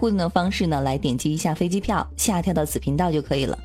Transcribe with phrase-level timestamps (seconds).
[0.00, 3.56] 互动的方式呢，来点击一下飞机票，下跳到此频道就可以了。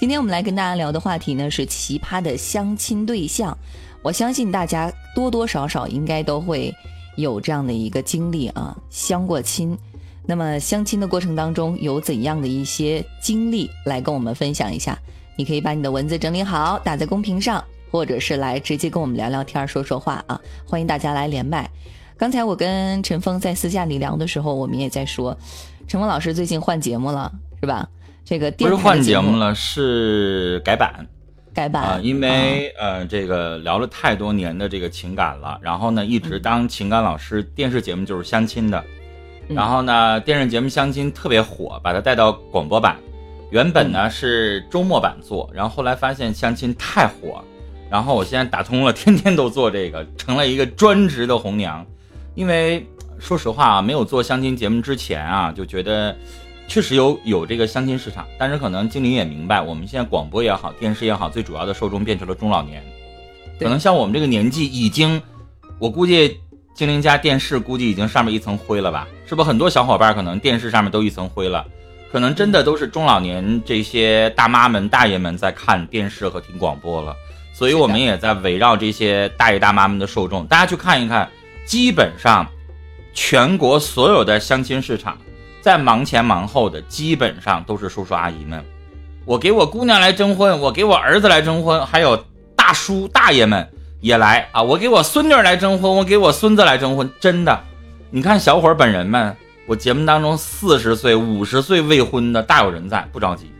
[0.00, 3.56] 今天我们来跟大家聊的话题呢是奇葩的相亲对象，
[4.02, 6.74] 我相信大家多多少少应该都会
[7.14, 9.78] 有这样的一个经历啊，相过亲。
[10.26, 14.98] 那么相亲的过程当中有怎样的一些经历来跟我们分享一下？
[15.36, 20.40] 你可以把你的文字整理好，打在公屏上，或者是来直接跟我们聊聊天、说说话啊！
[20.66, 21.70] 欢迎大家来连麦。
[22.16, 25.36] 刚才我跟陈峰在私下里聊的时候，我们也在说，
[25.86, 27.30] 陈峰老师最近换节目了，
[27.60, 27.88] 是吧？
[28.24, 31.06] 这个不是换节目了，是改版。
[31.52, 38.82] 改版啊，因为呃，这个聊了太多年的这个情感了，然后呢，一直当情感老师，电视节目就是相亲的，
[39.48, 42.96] 然后呢，电视节目相亲特别火，把它带到广播版。
[43.50, 47.44] 原本呢是周末版做，然后后来发现相亲太火，
[47.88, 51.86] 然后我现在打通了，天天都做这个，成了一个专职的红娘。
[52.34, 52.84] 因为
[53.18, 56.14] 说实话啊，没有做相亲节目之前啊，就觉得
[56.68, 62.82] 确实有有这个相亲市场，但是可能经理也明白，我们现在广播也好，电视也好，最主要的受众变成了中老年，
[63.58, 65.20] 可能像我们这个年纪，已经，
[65.78, 66.38] 我估计
[66.74, 69.06] 精灵家电视估计已经上面一层灰了吧？
[69.26, 71.64] 是不是很多小伙伴可能电视上面都一层灰了？
[72.10, 77.16] 可能真的都是中老年这些大妈们、大爷们在看电视和听广播了，
[77.52, 81.28] 所以我们也在围绕这些大爷大妈们的受众，大家去看一看，
[81.66, 82.46] 基本上
[83.14, 85.16] 全国所有的相亲市场，
[85.62, 88.62] 在忙前忙后的基本上都是叔叔阿姨们。
[89.24, 92.22] 我给我姑娘来征婚，我给我儿子来征婚，还有
[92.54, 93.66] 大叔大爷们
[94.00, 94.62] 也来啊！
[94.62, 97.58] 我给我孙女来征婚，我给我孙子来征婚，真的，
[98.10, 99.34] 你看小伙本人们。
[99.66, 103.50] 我节目当中四十岁、五十岁未婚的大有人在，不着急。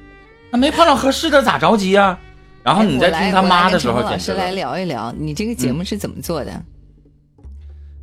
[0.51, 2.19] 那没碰到合适的咋着急啊？
[2.63, 6.63] 然后你在听他妈的时候，老师来聊一聊，你这个节目是怎么做的？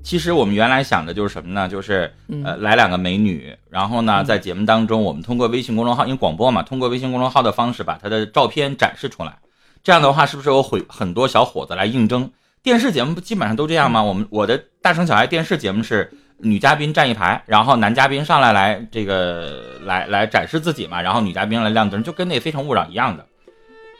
[0.03, 1.67] 其实我们原来想的就是什么呢？
[1.67, 2.13] 就是
[2.43, 9.37] 呃，来两个美女，然后呢，在节目当中，我们通过微信公众号，因为广播嘛，通过微信公众号的方式把她的照片展示出来。
[9.83, 12.31] 这样的话，是不是有会很多小伙子来应征？
[12.61, 14.03] 电视节目不基本上都这样吗？
[14.03, 16.11] 我们我的大城小爱电视节目是。
[16.43, 23.23] 女嘉宾站一排，然后男嘉宾上来来这个来来展示自己嘛，然后女嘉宾来亮灯，就跟那《非诚勿扰》一样的。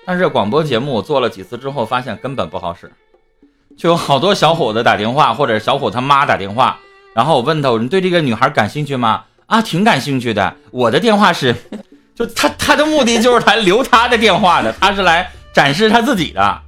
[0.07, 2.91] 但是广播节目我做了几次之后，发现根本不好使，
[3.81, 6.77] 就有好多小伙子打电话，或者小伙他妈打电话，
[7.15, 9.23] 然后我问他，你对这个女孩感兴趣吗？
[9.47, 10.53] 啊，挺感兴趣的。
[10.69, 11.55] 我的电话是，
[12.13, 16.61] 就他他的目的就是来留他的电话的，他是来展示他自己的。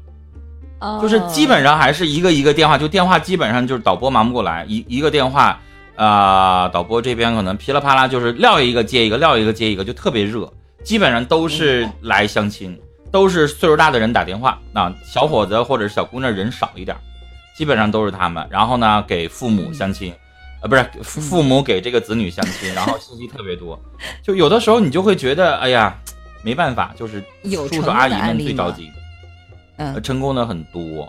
[1.00, 5.60] 就是基本上还是一个一个电话，就电话基本上就是导播忙不过来，一一个电话，
[5.96, 10.52] 啊，导播这边可能噼里啪啦就是撂一个接一个，撂一个接一个，就特别热。
[10.84, 12.76] 基本上都是来相亲，
[13.14, 16.98] 都是岁数大的人打电话，那小伙子或者是小姑娘人少一点，
[17.56, 18.44] 基本上都是他们。
[18.50, 20.12] 然后呢，给父母相亲，
[20.64, 23.80] 呃，不是父母给这个子女相亲，然后信息特别多，
[24.24, 25.96] 就有的时候你就会觉得，哎呀，
[26.42, 28.92] 没办法，就是叔叔阿姨们最着急。
[29.78, 31.08] 嗯，成功的很多，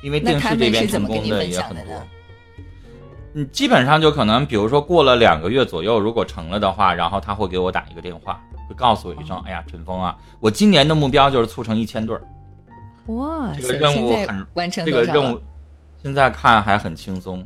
[0.00, 2.06] 因为电视这边成功的也很多。
[3.34, 8.38] 嗯，基本上就可能，比如说过了两个月左右，如果成了的话，然后他会给我打一个电话，
[8.68, 12.22] 会告诉我一声：“哎呀，陈峰啊，我今年的目标就是促成一千对儿。”
[13.06, 15.40] 哇，这个任务很完成这个任务
[16.02, 17.44] 现在看还很轻松，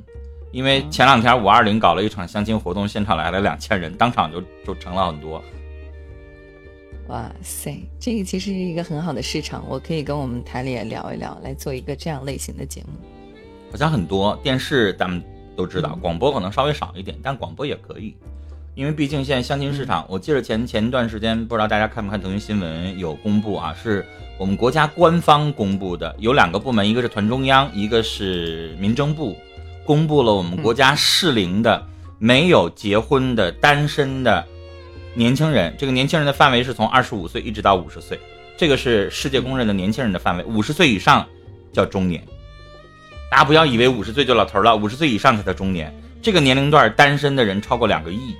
[0.50, 5.42] 因为前两天五二零搞了一场相亲活动，现场来了两千人，当场就就成了很多。
[7.08, 12.98] 哇塞，这个其实是一个很好的市场，我可以跟我们台里也聊一聊，来做一个这样类型的节目。
[13.70, 15.22] 好像很多电视咱们
[15.56, 18.14] 都知道，广播可能稍微少一点，但广播也可以，
[18.74, 24.04] 因为毕竟现在相亲市场，我记得前前一段时间，不知道大家看不看腾讯新闻有公布啊，是
[24.38, 29.36] 我们国家官方公布的，有两个部门，一个是团中央，一个是民政部，
[29.84, 31.82] 公布了我们国家适龄的
[32.18, 34.44] 没有结婚的单身的。
[35.14, 38.20] 年轻人，这个年轻人的范围是从二十五岁一直到五十岁，
[38.54, 40.44] 这个是世界公认的年轻人的范围。
[40.44, 41.26] 五十岁以上
[41.72, 42.22] 叫中年，
[43.30, 45.92] 大家不要以为五十岁就老头了，五十岁以上才叫中年。
[46.22, 48.34] 这个年龄段单身的人超过两个亿，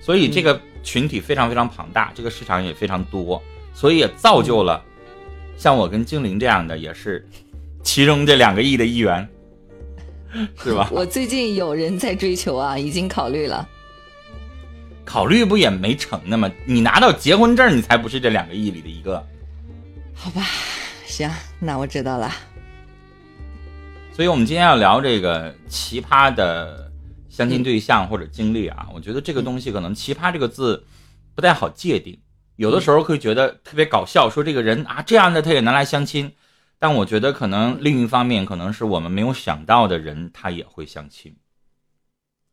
[0.00, 3.40] 所以这个群体非常非常庞大，这个市场也非常多，
[3.74, 4.82] 所以也造就了
[5.56, 7.24] 像我跟精灵这样的，也是
[7.82, 9.28] 其中这两个亿的一员，
[10.62, 10.88] 是吧？
[10.90, 13.68] 我最近有人在追求啊，已经考虑了。
[15.04, 16.50] 考虑不也没成呢吗？
[16.64, 19.24] 你拿到结婚证，你才不是这两个亿里的一个。
[20.12, 20.42] 好吧，
[21.06, 21.30] 行，
[21.60, 22.32] 那我知道了。
[24.16, 26.90] 所以，我们今天要聊这个奇葩的
[27.28, 28.88] 相亲对象或者经历啊。
[28.94, 30.82] 我觉得这个东西可能“奇葩”这个字
[31.34, 32.18] 不太好界定，
[32.56, 36.32] 有的时候会觉得特别搞笑，说这个人啊这样的他也能来相亲。
[36.78, 41.36] 但我觉得可能另一方面，可能是我们没有想到的人，他也会相亲。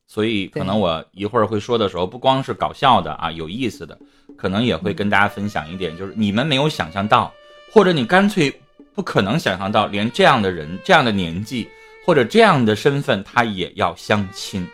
[0.06, 3.98] 所以可能我一会儿会说的时候，不光是搞笑的啊，有意思的，
[4.36, 7.34] 可能也会跟大家分享一点，就是你们没有想象到，
[7.72, 8.54] 或者你干脆
[8.96, 11.68] 不可能想象到，连这样的人、这样的年纪
[12.06, 14.68] 或者这样的身份，他也要相亲。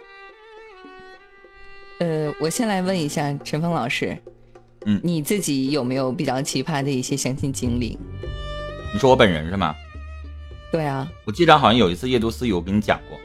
[1.99, 4.17] 呃，我先来问一下陈峰老师，
[4.85, 7.97] 嗯，你自己有没有比较奇葩的一些相亲经历？
[8.93, 9.75] 你说我本人是吗？
[10.71, 13.17] 对啊，我记得好像有一次夜读私语，我跟你讲过，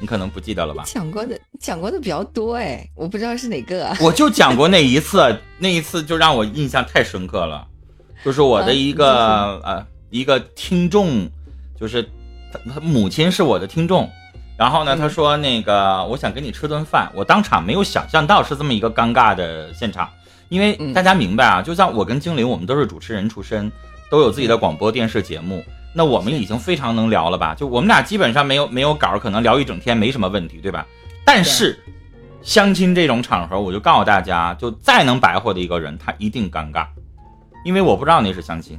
[0.00, 0.84] 你可能不记得了吧？
[0.86, 3.94] 讲过的讲过的比较多哎，我不知道是哪个。
[4.00, 7.66] 我就讲过那一次，那一次就让我印象太深刻了，
[8.24, 11.28] 就是我的一个呃一个听众，
[11.78, 12.02] 就是
[12.52, 14.08] 他母亲是我的听众。
[14.56, 20.08] 然后呢，他说那个我想跟你吃顿饭，我当场没有想象到是这么一个尴尬的现场，
[20.50, 23.72] 因为大家明白啊，就像我跟精灵，我们都是主持人出身，
[24.08, 27.56] 都有自己的广播电视节目，那我们已经非常能聊了吧？
[27.56, 30.86] 就我们俩基本上没有没有稿，可能聊一整天没什么问题，对吧？
[31.24, 31.82] 但是
[32.42, 36.86] 相亲这种场合，我就告诉大家，就再能白活的一个人，他一定尴尬，
[37.64, 38.78] 因为我不知道那是相亲。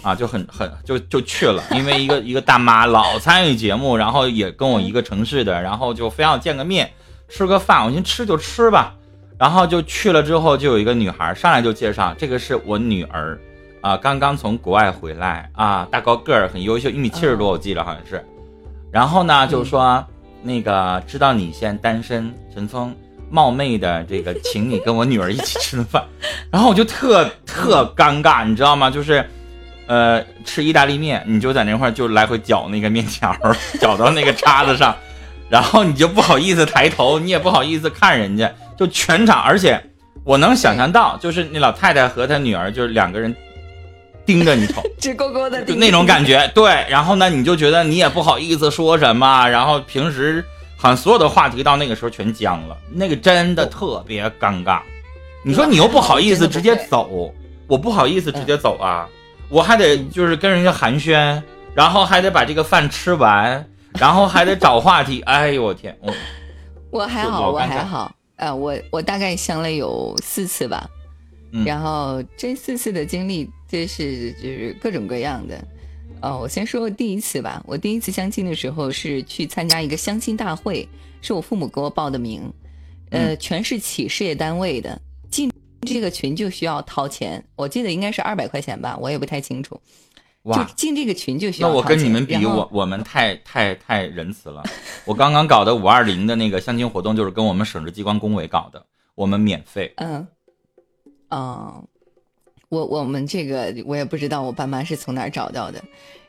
[0.00, 6.88] 啊，就很很就就去了，因为一个一个大妈老参与节目，然后也跟我一个城市的，然后就非要见个面，
[7.28, 7.84] 吃个饭。
[7.84, 8.94] 我寻吃就吃吧，
[9.36, 13.36] 然后就去了之后，就有一个女孩上来就介绍，这个是我女儿，
[13.80, 18.24] 啊，刚刚从国外回来啊，大高个儿，很优秀，一米七十多，我记得好像是。
[18.92, 20.06] 然后呢，就说
[20.44, 22.94] 那个知道你现在单身，陈峰
[23.30, 26.04] 冒昧的这个请你跟我女儿一起吃顿饭，
[26.50, 28.90] 然后我就特特尴尬，你知道吗？
[28.90, 29.24] 就是。
[29.90, 33.34] 呃，吃意大利面，你就在那块就来回搅那个面条，
[33.80, 34.94] 搅到那个叉子上，
[35.48, 39.82] 然后你就不好意思抬头，你也不好意思看人家，就全场，而且
[40.24, 43.34] 我能想象到，就是那老太太和她女儿，就是两个人
[44.26, 46.46] 盯着你瞅， 直勾勾的，就那种感觉。
[46.54, 50.44] 对，然后呢，你就觉得你也不好意思说什么，然后平时
[50.80, 54.80] 好像所有的话题到那个时候全僵了，那个真的特别尴尬。
[55.44, 57.34] 你说你又不好意思直接走，
[57.66, 59.08] 我不好意思直接走啊。
[59.48, 61.42] 我还得就是跟人家寒暄，
[61.74, 65.20] 然后还得把这个饭吃完，然后还得找话题。
[65.26, 66.12] 哎呦我天，我
[67.00, 68.12] 我还好，我还好。
[68.36, 70.88] 呃，我我大概相了有四次吧，
[71.66, 75.58] 然后这四次的经历，这是就是各种各样的。
[76.20, 77.62] 哦，我先说第一次吧。
[77.66, 80.88] 我第一次相亲的时候是去参加一个相亲大会，
[81.20, 82.42] 是我父母给我报的名，
[83.10, 85.00] 呃，全是企事业单位的
[85.30, 85.50] 进。
[85.82, 89.80] 这个群就需要掏钱，我记得应该是二百块钱吧，我也不太清楚。
[90.42, 91.68] 哇，进这个群就需要。
[91.68, 94.64] 那我跟你们比，我我们太太太仁慈了。
[95.04, 98.84] 我刚刚搞的五二零的那个相亲活动，就是跟我们省直机关工委搞的，
[99.14, 99.92] 我们免费。
[99.98, 100.26] 嗯，
[101.30, 101.84] 哦，
[102.68, 105.82] 我我们这个我也不知道我爸妈是从哪儿找到的。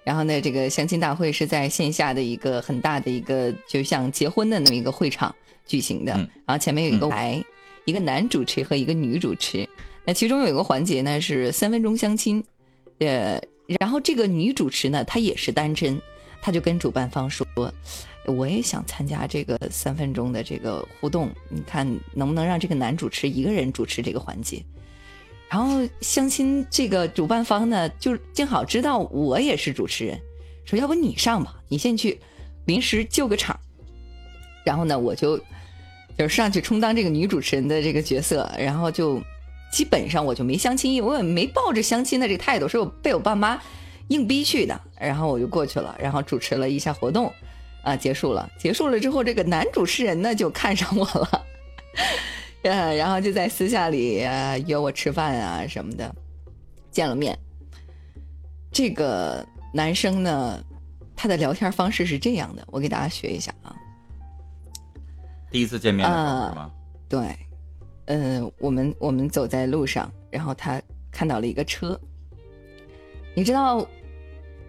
[0.04, 7.44] 然后呢，这个相亲大会是在线下的一个很大的一个，就像结婚的那么一个会场举行的，然后前面有一个台。
[7.86, 9.68] 一个男主持和一个女主持，
[10.06, 12.44] 那其中有一个环节呢是三分钟相亲，
[13.00, 13.42] 呃，
[13.80, 16.00] 然后这个女主持呢她也是单身，
[16.40, 17.48] 她就跟主办方说，
[18.28, 24.64] 我也想参加这个三分钟的这个互动，你看能不能让这个男主持一个人主持这个环节？
[25.50, 30.20] 然后相亲这个主办方呢就正好知道我也是主持人，
[30.66, 32.20] 说要不你上吧，你先去
[32.66, 33.60] 临时救个场，
[34.64, 35.40] 然后呢我就。
[36.18, 39.22] 就是上去充当这个女主持人的这个角色，然后就
[39.72, 43.58] 基本上我就没相亲，我也没抱着相亲的这个态度，是我被我爸妈
[44.10, 47.32] 硬逼去的，然后我就过去了，然后主持了一下活动，
[47.84, 51.46] 啊，结束了，结束了之后，这个男主持人呢就看上我了，
[52.64, 56.14] 呃， 然后就在私下里啊约我吃饭啊什么的，
[56.92, 57.38] 见了面。
[58.72, 60.64] 这个男生呢，
[61.16, 63.76] 他的聊天方式是这样的，我给大家学一下啊。
[65.52, 66.72] 第一次见面的时候是吗？
[67.08, 67.36] 对，
[68.06, 70.80] 嗯，我们我们走在路上，然后他
[71.12, 72.00] 看到了一个车。
[73.36, 73.88] 你知道，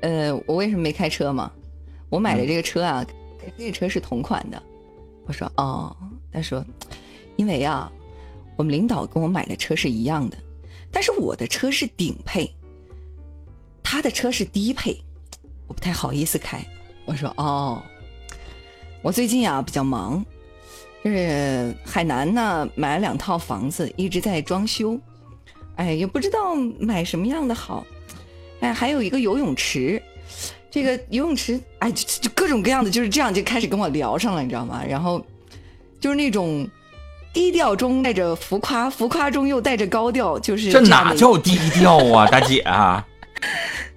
[0.00, 1.52] 呃，我为什么没开车吗？
[2.08, 3.04] 我买的这个车啊，
[3.38, 4.62] 跟这个车是同款的。
[5.26, 5.94] 我说哦，
[6.32, 6.64] 他说，
[7.36, 7.90] 因为啊，
[8.56, 10.36] 我们领导跟我买的车是一样的，
[10.90, 12.52] 但是我的车是顶配，
[13.82, 15.00] 他的车是低配，
[15.66, 16.64] 我不太好意思开。
[17.04, 17.82] 我说哦，
[19.02, 20.24] 我最近啊比较忙。
[21.02, 25.00] 就是海南呢，买了两套房子，一直在装修，
[25.76, 27.86] 哎，也不知道买什么样的好，
[28.60, 30.02] 哎，还有一个游泳池，
[30.70, 34.84] 这个游泳池，哎，就就各种各样的，就是这样就开始跟我聊上了，你知道吗？
[34.86, 35.24] 然后
[35.98, 36.68] 就是那种
[37.32, 43.04] 低调中带着浮夸，浮夸中又带着高调，就是这哪叫低调啊， 大姐啊？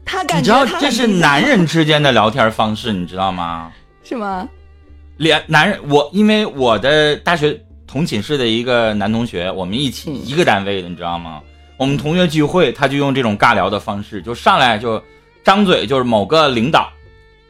[0.06, 3.72] 他感觉你知道这是男人之间的聊天方式，你知道吗？
[4.04, 4.48] 是吗？
[5.18, 11.42] 连男人，我因为我的大学同寝室的一个男同学，我们一起一个单位的，你知道吗？
[11.78, 15.02] 我们同学聚会，他就用这种尬聊的方式，就上来就
[15.44, 16.92] 张嘴就是某个领导，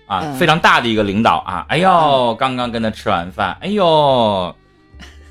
[0.06, 4.56] 啊，非常大的一个领导啊，哎呦，刚刚跟他吃完饭，哎呦，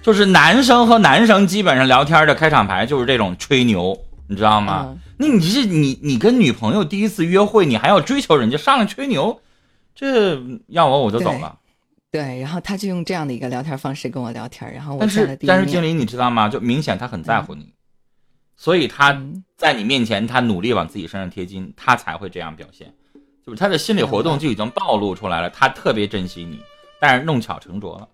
[0.02, 4.97] 就是男生和男生基本上聊天的开场白就是这种吹牛，你知道吗？
[5.16, 9.40] 那你是你你跟女朋友第一次约会，你还要追求人家上来吹牛，
[9.94, 11.56] 这要我我就走了。
[12.11, 16.49] 对，然后他就用这样的一个聊天方式跟我聊天，然后我但是但是经理你知道吗？
[16.49, 17.73] 就明显他很在乎你。
[18.56, 19.18] 所以他
[19.56, 22.92] 在你面前，他努力往自己身上贴金，他才会这样表现，
[23.47, 25.49] 就是他的心理活动就已经暴露出来了。
[25.49, 26.61] 他特别珍惜你，
[27.00, 28.09] 但是弄巧成拙了。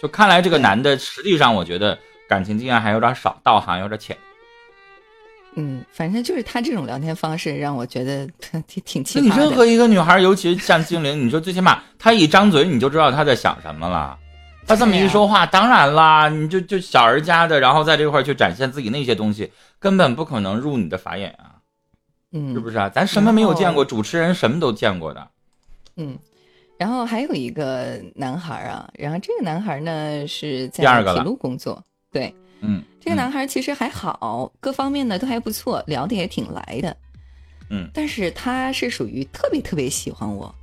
[0.00, 4.16] 就看来这个男的，实际上我觉得感情经验还有点少，道行有点浅。
[5.56, 8.26] 嗯，反正就是他这种聊天方式让我觉得
[8.66, 9.28] 挺挺奇葩的。
[9.28, 14.16] 你任何一个女孩，尤其像精灵，你说最起码她一张嘴你就知道她在想什么了。
[14.66, 21.58] 她这么一说话，当然啦，你就就小儿家的，然后在这块去展现自己那些东西，根本不可能入你的法眼啊，
[22.30, 22.88] 嗯，是不是啊？
[22.88, 23.84] 咱什么没有见过？
[23.84, 25.28] 主持人什么都见过的，
[25.96, 26.16] 嗯。
[26.80, 36.96] 然后还有一个男孩啊，然后这个男孩呢是在铁路工作，对，嗯，这个男孩其实还好，各方面呢都还不错，聊的也挺来的，
[37.68, 40.54] 嗯，但是他是属于特别特别喜欢我。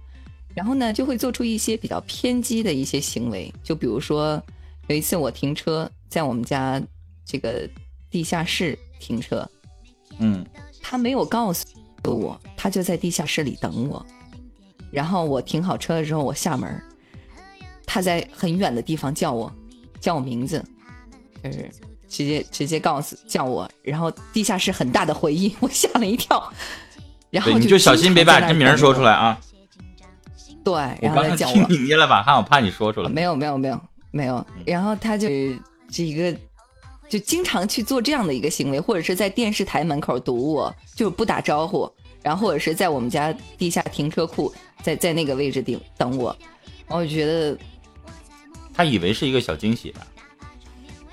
[0.56, 4.42] 然后呢，就会做出一些比较偏激的一些行为，就比如说，
[4.88, 6.82] 有一次我停车在我们家
[7.24, 7.70] 这个
[8.10, 9.48] 地下室停车，
[10.18, 10.44] 嗯，
[10.82, 11.68] 他没有告诉
[12.04, 14.04] 我，他就在地下室里等我。
[14.92, 16.82] 然后我停好车了之后，我下门，
[17.86, 19.52] 他在很远的地方叫我，
[20.00, 20.64] 叫我名字，
[21.44, 21.70] 就是
[22.08, 23.70] 直接直接告诉叫我。
[23.84, 26.52] 然后地下室很大的回音， 我吓了一跳。
[27.30, 29.38] 然后你就小心别把真名说出来啊。
[30.64, 33.10] 对，然后他叫我，你捏了把汗，我怕你说出来。
[33.10, 34.46] 没有，没有，没有，没有。
[34.66, 35.28] 然后他就
[35.90, 36.38] 这一个，
[37.08, 41.90] 就经常去做这样的一个行为，或者是在电视台门口堵我，就不打招呼，
[42.22, 46.36] 然后或者是在我们家地下停车库，在在那个位置顶等我。
[46.88, 47.58] 我觉得
[48.74, 50.02] 他以为是一个小惊喜吧，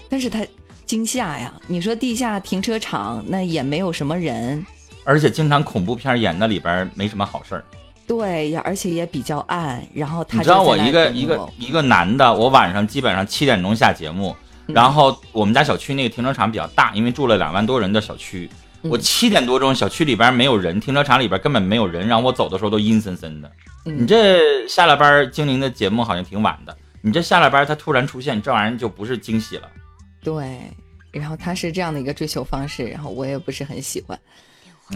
[0.09, 0.47] 但是他
[0.87, 1.53] 惊吓呀！
[1.67, 4.65] 你说地下停车场那也没有什么人，
[5.03, 7.65] 而且经常恐怖片演那里边没什么好事儿。
[8.07, 9.83] 对呀，而且也比较暗。
[9.95, 18.49] 然后他你知道我一个一个一个男的，我晚上基本上七点钟下节目，然后我们家小区那个停车场比较大，因为住了两万多人的小区，
[18.85, 23.51] 我七点多钟小区里边没有人，停车场里边根本没有人，然后我走的时候都阴森森的。
[23.85, 29.71] 你这下了班精灵的节目好像挺晚的，你这下了班他突然出现，这玩意儿就不是惊喜了。
[30.23, 30.61] 对，
[31.11, 34.19] 然后他是这样的一个追求方式，然后我也不是很喜欢。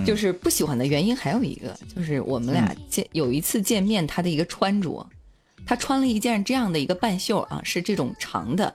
[0.05, 5.07] 就是不喜欢的原因还有一个，就是我们俩见有一次见面，他的一个穿着，
[5.67, 8.75] 他穿了一件这样的一个半袖啊，是这种长的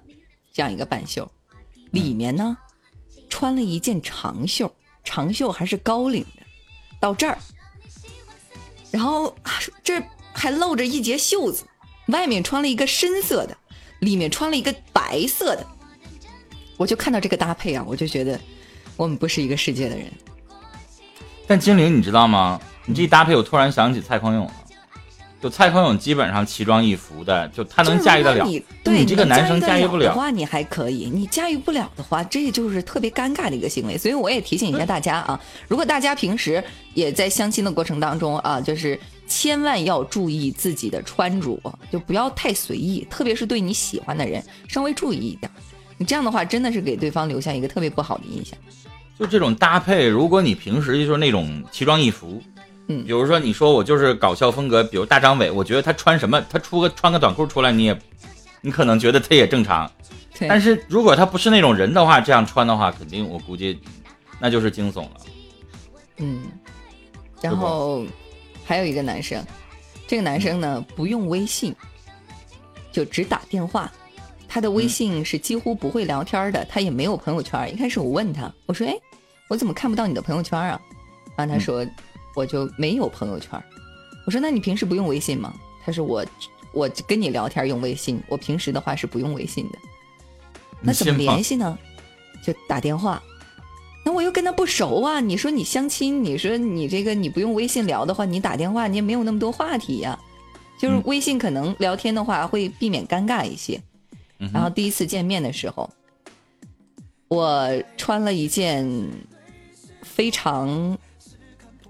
[0.52, 1.32] 这样一个半袖，
[1.92, 2.58] 里面呢
[3.30, 6.44] 穿了一件长袖，长袖还是高领的，
[7.00, 7.38] 到这儿，
[8.92, 9.36] 然后
[9.84, 10.02] 这
[10.34, 11.66] 还露着一截袖子，
[12.08, 13.58] 外面穿了一个深色的，
[14.00, 15.68] 里面穿了一个白色的，
[16.78, 18.40] 我就看到这个搭配啊，我就觉得
[18.96, 20.12] 我们不是一个世界的人。
[21.46, 22.60] 但精灵，你知道吗？
[22.86, 24.54] 你这一搭配，我突然想起蔡康永了。
[25.44, 28.46] 就蔡康永基本上奇装异服的，就他能驾驭得了。
[28.46, 33.98] 你对这个男生驾驭不了的话，你还可以；你驾驭不了的话，这就是特别尴尬的一个行为。
[33.98, 38.98] 所以我也提醒一下大家啊，如果大家平时也在相亲的过程当中啊，就是
[39.28, 41.60] 千万要注意自己的穿着，
[41.92, 45.52] 就不要太随意，特别是对你喜欢的人，稍微注意一点。
[45.98, 48.58] 你这样的话，真的是给对方留下一个特别不好的印象。
[49.20, 52.42] 就这种搭配，如果你平时就是那种奇装异服，
[53.02, 58.00] 嗯，比如说你说我就是搞笑风格，比如大张伟，我觉得他穿什么，他出个穿个短裤出来，你也，
[58.62, 59.90] 你可能觉得他也正常，
[60.42, 63.80] 但是如果他不是那种人的话，这样穿的话，肯定我估计
[64.40, 65.12] 那就是惊悚了。
[66.18, 66.44] 嗯，
[67.42, 68.06] 然后
[68.64, 69.44] 还有一个男生，
[70.08, 71.76] 这个男生呢不用微信，
[72.92, 73.92] 就只打电话。
[74.48, 77.74] 他的微信是几乎不会聊天的，他也没有朋友圈。
[77.74, 78.94] 一开始我问他，我说：“哎，
[79.48, 80.80] 我怎么看不到你的朋友圈啊？”
[81.36, 81.84] 然后他说
[82.36, 83.62] ：“我就没有朋友圈。”
[84.26, 85.54] 我说：“那你平时不用微信吗？”
[85.86, 86.26] 他说：“我
[86.74, 89.78] 我跟你聊天用微信，我平时的话是不用微信的。”
[90.82, 91.78] 那怎么联系呢？
[92.44, 93.22] 就打电话。
[94.06, 95.22] 那我又跟他不熟啊！
[95.22, 100.20] 你说你相亲，你说你这个你不用微信聊的话，你打电话你也没有那么多话题呀。
[100.78, 103.82] 就是微信可能聊天的话会避免尴尬一些。
[104.52, 105.90] 然后第一次见面的时候，
[107.30, 108.86] 我穿了一件
[110.02, 110.98] 非常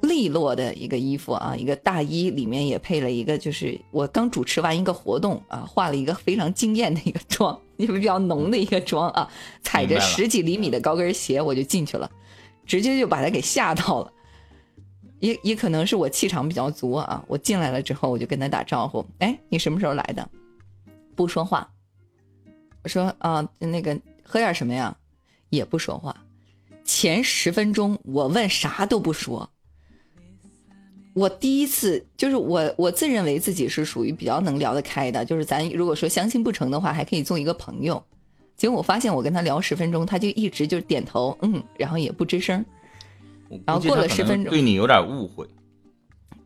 [0.04, 9.30] 利落的一个衣服啊，一个大衣里面也配了一个，就是我刚主持完一个活动啊，化了一个非常惊艳的一个妆，因为比较浓的一个妆啊，
[9.64, 12.12] 踩着十几厘米的高跟鞋我就进去了，
[12.66, 14.12] 直接就把他给吓到了。
[15.20, 20.30] 也也可能是我气场比较足啊，我进来了之后我就跟他打招呼，哎，你什么时候来的？
[21.16, 21.70] 不说话。
[22.84, 24.94] 我说啊，那个喝点什么呀？
[25.50, 26.14] 也不说话。
[26.84, 29.50] 前十分钟我问啥都不说。
[31.14, 38.04] 我第一次就是我我自认为自己是属于比较能聊得开的，就是咱如果说相亲不成的话，还可以做一个朋友。
[38.56, 42.64] 结果我发现我跟他聊十分钟，他就一直就点头嗯，然后也不吱声。
[43.66, 45.46] 然后过了十分钟，对你有点误会。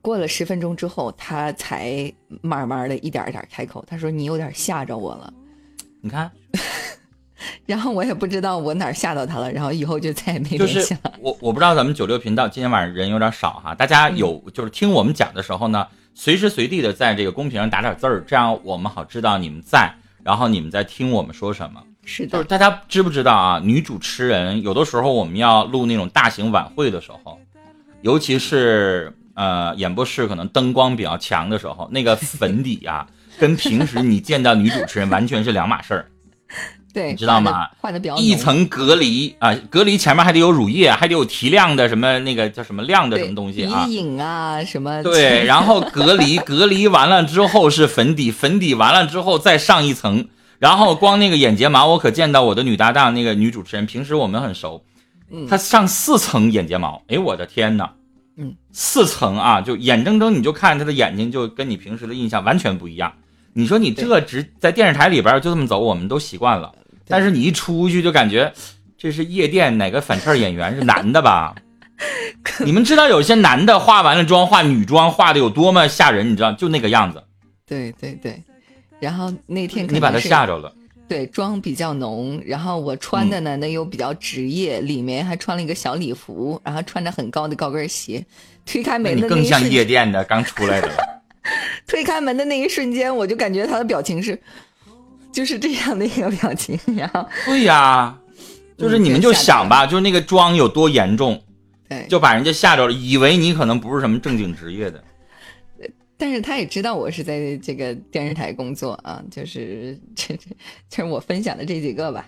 [0.01, 3.83] 过了十分钟之后，他才慢慢的一点一点开口。
[3.87, 5.33] 他说：“你有点吓着我了。”
[6.01, 6.31] 你看，
[7.65, 11.13] 然后我也不知道我哪儿吓到他了，然后以后就再也没联系了。
[11.19, 21.81] 我我不知道咱们九六频道今天晚上人有点少哈，大家有就是听我们讲的时候呢，随时随地的在这个公屏上打点字儿，这样我们好知道你们在，然后你们在听我们说什么。
[22.05, 23.59] 是的，就是大家知不知道啊？
[23.63, 27.37] 女主持人有的时候我们要录那种大型晚会的时候，
[28.01, 33.05] 尤其是呃演播室可能灯光比较强的时候，那个粉底啊，
[33.37, 36.09] 跟平时你见到女主持人完全是两码事儿。
[36.93, 37.67] 对，你知道吗？
[37.79, 43.85] 换的比较一层隔离啊，隔离前面还得有乳液，还得有提亮的什么那个叫什么亮的什么东西啊？
[43.85, 45.03] 鼻影啊什么？
[45.03, 50.27] 对，然后隔离 隔离完了之后是粉底，粉底完了之后再上一层。
[50.59, 54.83] 然后光那个眼睫毛，我可见到我的女搭档那个女主持人，平时我们很熟，
[55.29, 57.93] 嗯，她上四层眼睫毛，哎，我的天哪，
[58.37, 63.13] 嗯，四层啊，就眼睁睁你就看她的眼睛，就跟你平时的印象完全不一样。
[63.57, 66.71] 你说你这直在电视台里边就这么走，我们都习惯了，
[67.07, 68.53] 但是你一出去就感觉
[68.95, 71.55] 这是夜店哪个反串演员是男的吧？
[72.63, 76.29] 你们知道有些男的化完了妆化女装化的有多么吓人？
[76.29, 77.23] 你知道就那个样子。
[77.65, 78.39] 对对对。
[78.99, 80.71] 然后那天你把他吓着了，
[81.07, 82.39] 对，妆比较浓。
[82.45, 88.23] 然后我穿的呢，那又比较职业，里面还穿了一个小礼服，然后穿着很高的高跟鞋。
[88.67, 91.16] 推开门的那更像夜店的刚出来的。
[91.87, 94.39] 推开门的那一瞬间，我就感觉他的表情是，
[95.31, 96.77] 就是这样的一个表情。
[96.95, 98.15] 然后对呀，
[98.77, 101.41] 就是你们就想吧，就是那个妆有多严重，
[101.89, 105.03] 对，就把人家吓着了，以为你可能不是什么正经职业的。
[106.19, 110.49] 但是他也知道我是在这个电视台工作啊，就是这这
[110.89, 112.25] 就是我分享的这几个吧。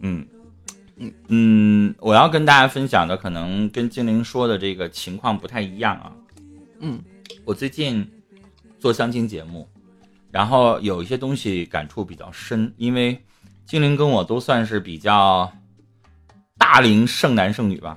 [0.00, 0.26] 嗯
[0.96, 6.10] 嗯嗯，我要跟大家分享的可能跟精灵说的这个情况不太一样啊。
[6.80, 6.98] 嗯，
[7.44, 8.10] 我最近
[8.82, 9.68] 做相亲节目，
[10.32, 13.16] 然后有一些东西感触比较深，因为
[13.64, 15.52] 精灵跟我都算是比较
[16.58, 17.96] 大龄剩男剩女吧。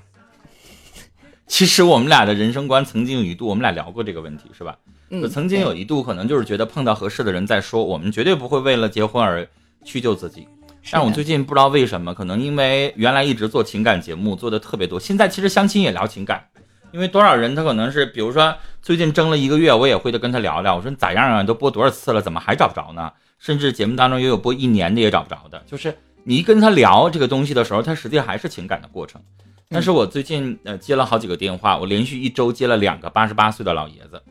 [1.47, 4.77] 其实我们俩的人生观曾经有一度，我们俩聊过这个问题，是吧？
[5.09, 9.47] 嗯曾经有一度，可能就是觉得碰到合适的人再说，我们绝对不会为了结婚而
[9.83, 10.47] 屈就自己。
[10.91, 16.47] 但我最近不知道为什么，可能因为原来一直做情感节目做的特别多，现在其实相亲也聊情感。
[16.95, 21.43] 因为多少人他可能是，比如说最近争了一个月，我也会跟他聊聊，我说你咋样啊？
[21.43, 23.11] 都播多少次了，怎么还找不着呢？
[23.37, 25.61] 甚至节目当中也有播一年的也找不着的。
[25.67, 29.21] 就是你一跟他聊这个东西的时候，他实际还是情感的过程。
[29.67, 34.23] 但是我最近呃接了好几个电话，我连续一周接了两个八十八岁的老爷子。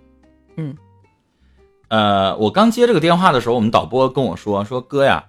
[0.57, 0.75] 嗯，
[1.89, 5.23] 呃，我刚接这个电话的时候，我们导播跟我说说哥呀，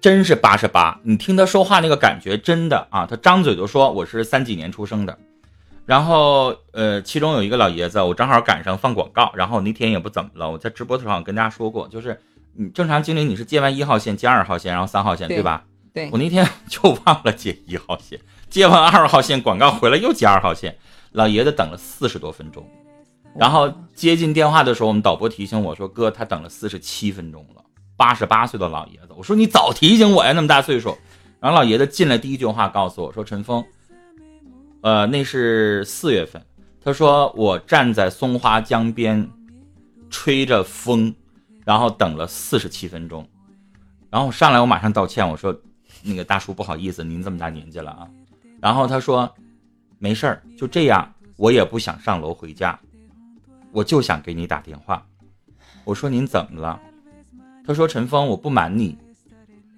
[0.00, 5.18] 真是八十八，你听他说话那个感觉真的啊，他张嘴就说我是三几年出生的。
[5.90, 12.16] 然后呃，其中有一个老爷子，我正好赶上放广告，然后那天也不怎么了，我在直播上跟大家说过，就是
[12.54, 15.64] 你正常经理你是接完一号线接二号线，然后三号线对吧？
[15.92, 20.76] 对，我那天就忘了接一号线，接完二号线广告回来又接二号线，
[21.10, 22.64] 老爷子等了四十多分钟。
[23.36, 27.64] 然后接进电话的时候，我们导播提醒我说：“哥，他等了四十七分钟了，
[27.96, 30.96] 八十八岁的老爷子。”我说：“你早提醒我呀，那么大岁数。”
[31.40, 33.64] 然后老爷子进来第一句话告诉我说：“陈峰，
[34.82, 36.42] 呃，那是四月份。
[36.82, 39.28] 他说我站在松花江边，
[40.08, 41.14] 吹着风，
[41.64, 43.28] 然后等了四十七分钟。
[44.10, 45.54] 然后上来我马上道歉，我说：
[46.02, 48.08] 那个大叔不好意思，您这么大年纪了啊。
[48.60, 49.32] 然后他说：
[49.98, 52.78] 没事儿，就这样，我也不想上楼回家。”
[53.72, 55.06] 我就想给你打电话，
[55.84, 56.80] 我说您怎么了？
[57.64, 58.98] 他说陈峰，我不瞒你，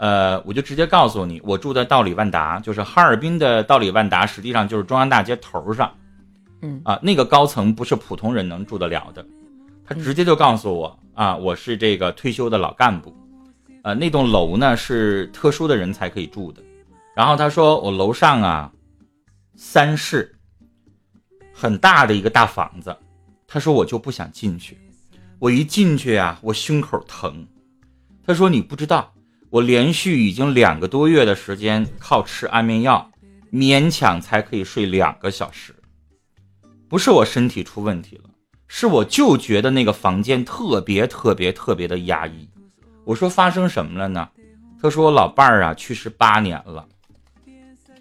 [0.03, 5.95] 呃，我就直接告诉你，我住在道里万达，就是哈尔滨的道里万达，实际上就是中央大街头上，
[6.61, 9.25] 嗯啊，那个高层不是普通人能住得了的。
[9.87, 13.15] 他直接就告诉我啊，我是这个退休的老干部，
[13.85, 16.61] 呃，那栋楼呢是特殊的人才可以住的。
[17.15, 18.73] 然后他说我楼上啊，
[19.55, 20.35] 三室。
[21.55, 22.97] 很大的一个大房子。
[23.47, 24.77] 他说我就不想进去，
[25.39, 27.47] 我一进去啊，我胸口疼。
[28.27, 29.12] 他说你不知道，
[29.53, 33.11] 我连续已经两个多月的时间靠吃安眠药，
[33.53, 35.75] 勉强才可以睡两个小时。
[36.89, 38.31] 不是我身体出问题了，
[38.67, 42.49] 是我就觉得那个房间特别特别特别的压抑。
[43.05, 44.27] 我说发生什么了呢？
[44.81, 46.89] 他说我老伴儿啊去世八年了，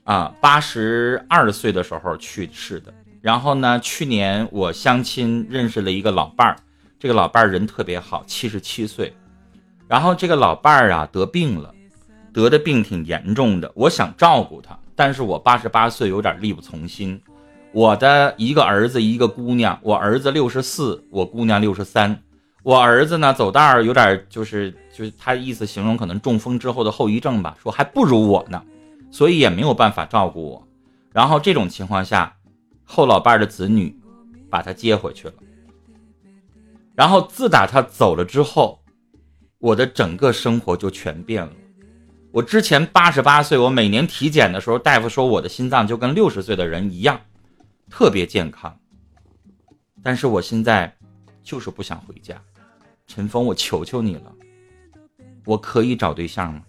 [0.06, 2.94] 啊八十二岁的时候去世的。
[3.20, 3.78] 然后呢？
[3.82, 6.56] 去年我相亲认识了一个老伴儿，
[6.98, 9.14] 这个老伴儿人特别好，七十七岁。
[9.91, 11.75] 然后这个老伴儿啊得病了，
[12.32, 13.69] 得的病挺严重的。
[13.75, 17.21] 我想照顾他，但是我八十八岁有点力不从心。
[17.73, 22.17] 我的一个儿子一个姑娘，我儿子六十四，我姑娘六十三。
[22.63, 28.63] 我儿子呢走道儿有点就是就是他意思形容可能中风之后的后遗症吧，说还不如我呢，
[29.12, 30.65] 所以也没有办法照顾我。
[31.12, 32.34] 然后这种情况下。
[32.93, 33.97] 后老伴儿的子女
[34.49, 35.34] 把他接回去了，
[36.93, 38.81] 然后自打他走了之后，
[39.62, 41.54] 我的整个生活就全变了。
[42.32, 47.21] 我之前八十八岁，我每年体检的时候，大夫说我的心脏就跟六十岁的人一样，
[47.89, 48.76] 特别健康。
[50.02, 50.91] 但是我现在
[51.43, 52.41] 就是不想回家，
[53.06, 54.34] 陈峰，我求求你了，
[55.45, 56.63] 我可以找对象吗？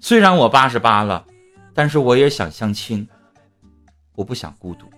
[0.00, 1.24] 虽然我八十八了，
[1.72, 3.08] 但是我也想相亲，
[4.16, 4.90] 我不想孤独。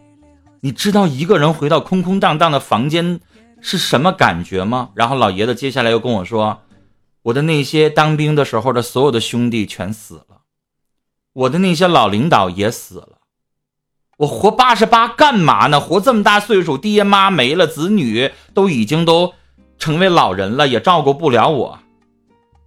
[0.60, 3.20] 你知道一个人回到空空荡荡的房间
[3.60, 4.90] 是什么感觉吗？
[4.94, 6.62] 然后老爷子接下来又跟我说，
[7.22, 10.42] 我的那些当兵的时候的所有的兄弟全死了，
[11.32, 13.18] 我的那些老领导也死了，
[14.18, 15.78] 我活八十八干嘛呢？
[15.78, 19.34] 活这么大岁数，爹妈没了，子女都已经都
[19.78, 21.78] 成为老人了，也照顾不了我，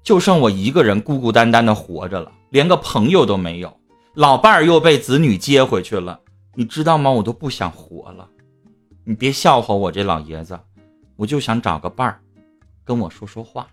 [0.04, 3.76] 就剩我一个人孤孤单单的活着了，连个朋友都没有，
[4.14, 6.20] 老伴儿又被子女接回去了。
[6.56, 7.10] 你知道吗？
[7.10, 8.30] 我都不想活了，
[9.04, 10.60] 你别笑话我这老爷子，
[11.16, 12.22] 我就想找个伴儿，
[12.86, 13.68] 跟我说说话。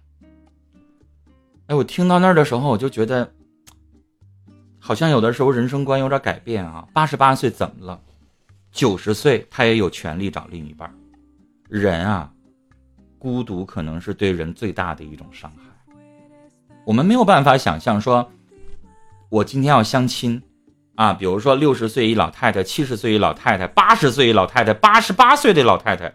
[1.70, 3.32] 哎，我听到那儿的时候，我就觉得，
[4.80, 6.84] 好像有的时候人生观有点改变啊。
[6.92, 8.00] 八十八岁怎么了？
[8.72, 10.92] 九十岁他也有权利找另一半。
[11.68, 12.28] 人啊，
[13.20, 15.94] 孤独可能是对人最大的一种伤害。
[16.84, 18.28] 我们没有办法想象说，
[19.28, 20.42] 我今天要相亲。
[20.96, 26.12] 啊，比如说六十岁一老太太，七十岁一老太太，八十岁一老太太，八十八岁的老太太，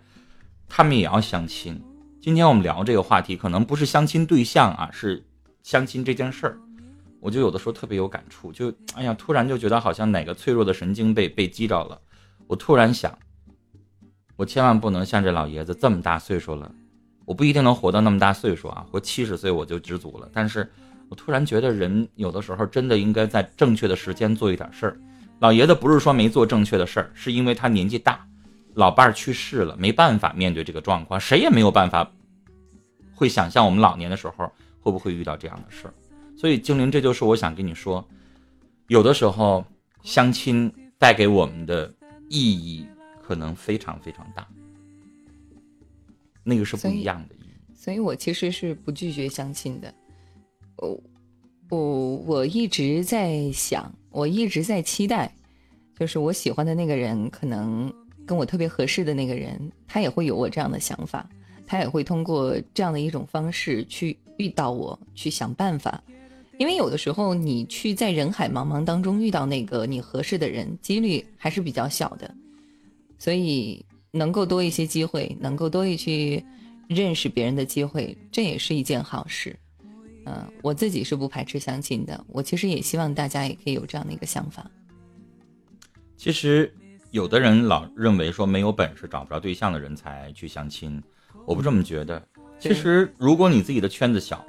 [0.68, 1.82] 他们也要相亲。
[2.22, 5.24] 今天我们聊这个话题，可能不是相亲对象啊，是
[5.66, 6.60] 相亲这件事儿。
[7.20, 12.00] 我就有的时候特别有感触，就哎呀，突然就觉得好像哪个脆弱的神经被被击着了。
[12.46, 13.18] 我突然想，
[14.36, 16.72] 我千万不能像这老爷子这么大岁数了，
[17.26, 20.30] 我不一定能活到那么大岁数啊，活七十岁我就知足了。
[20.32, 20.72] 但是。
[21.08, 24.98] 我突然觉得，人有的时候真的应该在正确的时间做一点事儿。
[25.38, 28.26] 老爷子不是说没做正确的事儿，是因为他年纪大，
[28.74, 32.12] 老伴儿去世了，没办法面对这个状况，谁也没有办法
[33.14, 34.52] 会想象我们老年的时候
[34.86, 35.94] 会不会遇到这样的事儿。
[36.38, 38.08] 所以，精灵，这就是我想跟你说，
[38.88, 39.66] 有的时候
[40.04, 41.92] 相亲带给我们的
[42.30, 42.86] 意义
[43.24, 44.48] 可能非常非常大，
[46.44, 47.74] 那个是不一样的意义。
[47.74, 49.92] 所以我其实是不拒绝相亲的。
[50.78, 51.04] 我
[51.70, 55.34] 我我一直在想，我一直在期待，
[55.98, 57.92] 就是我喜欢的那个人，可能
[58.26, 61.28] 跟我特别合适的那个人，他也会有我这样的想法，
[61.66, 66.04] 他也会通过这样的一种方式去遇到我，去想办法。
[66.58, 72.34] 因为有的时候，你去在人海茫茫当中遇到那个你合适的人，几率还是比较小的，
[73.20, 76.42] 所以能够多一些机会，能够多一去
[76.88, 79.54] 认识别人的机会，这也是一件好事。
[80.26, 82.24] 嗯，我自己是不排斥相亲的。
[82.30, 84.66] 我其实也希望大家也可以有这样的一个想法。
[86.16, 86.74] 其实，
[87.12, 91.04] 有的人老认为说没有本事找不着对象的人才去相亲，
[91.46, 92.26] 我不这么觉得。
[92.60, 94.46] 其实，如果你自己的圈子小，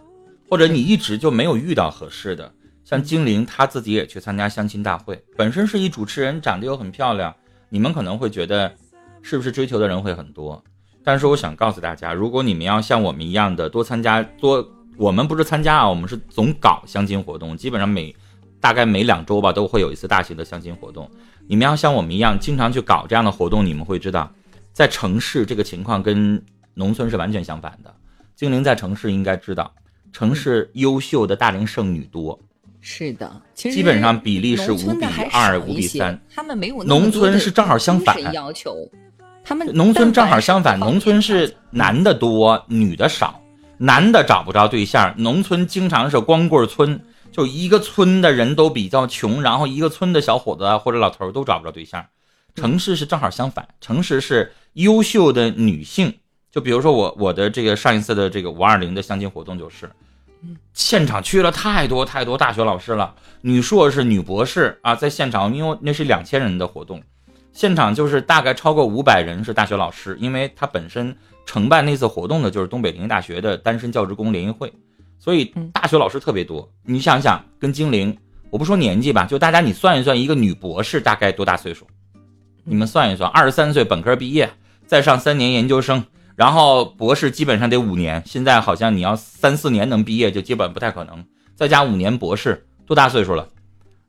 [0.48, 2.52] 或者你一直就没有遇到合适的，
[2.84, 7.34] 像精灵他自己也去参加相亲大会，本身是一主持人，长得又很漂亮，
[7.68, 8.74] 你们可能会觉得
[9.22, 10.62] 是不是追求的人会很多？
[11.04, 14.66] 但是我想告诉大家，如果你们要像我们一样的多参加多。
[14.98, 18.16] 我们不是参加啊，我们是总搞相亲活动，基本上每
[18.58, 21.06] 大概每两周吧都会有一次大型的相亲活动。
[21.46, 24.32] 你们要像我们一样经常去搞这样的活动，你们会知道，
[24.72, 26.42] 在城市这个情况跟
[26.78, 27.92] 农村是完全相反的。
[28.34, 29.74] 精灵在城市应该知道，
[30.12, 32.38] 城市优秀的大龄剩女多，
[32.82, 36.20] 是的，其实基本上比例是五比二、五比三。
[36.34, 38.76] 他们没有农村是正好相反，要求
[39.42, 43.40] 他们农村正好相反，农村是男的多，女的少。
[43.78, 47.00] 男的找不着对象，农村经常是光棍村，
[47.32, 52.04] 就一个村的人都比较穷，然后一个村的小伙子或者老头都找不着对象。
[52.54, 56.12] 城市是正好相反，城市是优秀的女性。
[56.56, 59.90] 就比如说我我的这个上一次的这个五二零的相亲活动就是，
[60.72, 67.02] 现场去了太多太多大学老师了，女硕士、女博士啊，在现场，因为那是两千人的活动，
[67.52, 71.14] 现场就是大概超过五百人是大学老师，因为他本身
[71.44, 74.72] 承办那次活动的就是东北林业大学的单身教职工联谊会，
[75.18, 76.66] 所以大学老师特别多。
[76.84, 78.16] 你想想，跟精灵，
[78.48, 81.86] 我不说年纪吧，就大家你算一算，一个女博士大概多大岁数？
[82.64, 84.48] 你们算一算，二十三岁本科毕业，
[84.86, 86.02] 再上三年研究生。
[86.36, 93.48] 然后博士基本上得五年，现在好像你要三四年能毕业就基本不太可能，再加五年博士多大岁数了？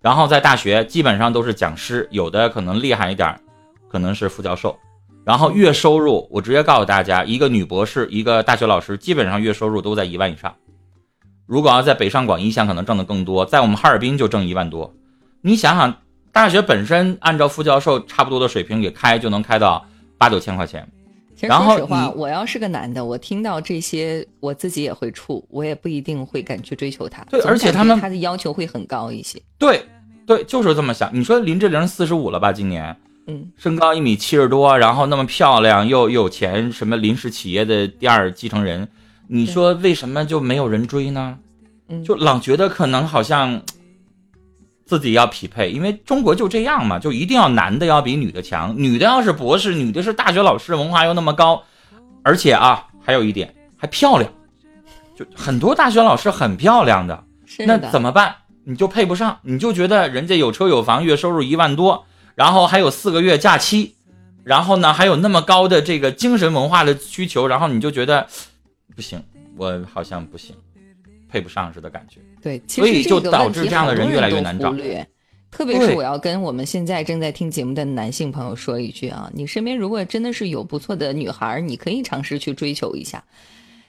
[0.01, 3.39] 然后在大学基本上都是讲师，有的可能厉害一点，
[3.89, 4.77] 可能是副教授。
[5.23, 10.53] 然后月收入，我直接告诉大家，一个女博士，一个大学老师，基本上月收入都在一万以上。
[11.45, 14.93] 如果要在北上广一线，可能挣得更多，在我们哈尔滨就挣一万多。
[15.41, 15.97] 你想想，
[16.31, 19.85] 大学本身按照副教授差不多的水平给开，就能开到
[20.17, 20.87] 八九千块钱。
[21.37, 27.23] 其实说实话，我要是个男的，我听到这些，我自己也会怵，我也不一定会敢去追求他。
[27.29, 29.39] 对，而且他们他的要求会很高一些。
[29.59, 29.85] 对，
[30.25, 31.11] 对，就是这么想。
[31.13, 32.51] 你说林志玲四十五了吧？
[32.51, 32.97] 今年，
[33.27, 38.87] 嗯，身高一米七十多，然后那么漂亮，又又有钱，什么林氏企业的第二继承人，
[39.27, 41.37] 你说为什么就没有人追呢？
[41.89, 43.61] 嗯，就老觉得可能好像。
[44.87, 48.73] 自己要匹配，因为中国就这样嘛，就一定要男的要比女的强。
[48.77, 51.61] 女的要是博士，女的是大学老师，文化又那么高，
[52.23, 54.31] 而且啊，还有一点还漂亮，
[55.13, 57.21] 就很多大学老师很漂亮的，
[57.65, 58.33] 那怎么办？
[58.63, 63.95] 你就配不上，你就觉得人家有车有房，月收入一万多，然后还有四个月假期，
[64.43, 68.25] 然后呢还有那么高的这个精神文化的需求，然后你就觉得
[68.95, 69.21] 不行，
[69.57, 70.55] 我好像不行。
[71.29, 74.73] 配不上似的感觉，对，所以就导致这样的人越来越难找。
[75.49, 83.23] 特别是我要跟我们现在正在听节目的男性朋友说一句啊，你身边如果真的是有不错的女孩，你可以尝试去追求一下，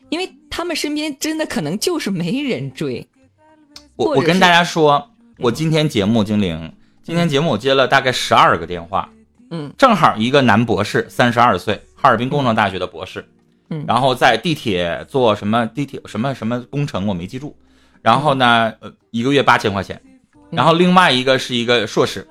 [0.09, 3.07] 因为他们身边真的可能就是没人追。
[3.97, 6.73] 我我跟大家说，我今天节目精灵，
[7.03, 9.11] 今天节目我接了大概十二个电话，
[9.51, 13.29] 嗯，正好一个男博士，三十二岁，哈尔滨工程大学的博士。
[13.71, 17.57] 嗯，然后在地铁做什么地铁什么什么工程我没记住，
[18.01, 20.01] 然后呢，呃，一个月八千块钱，
[20.51, 22.27] 然后另外一个是一个硕士，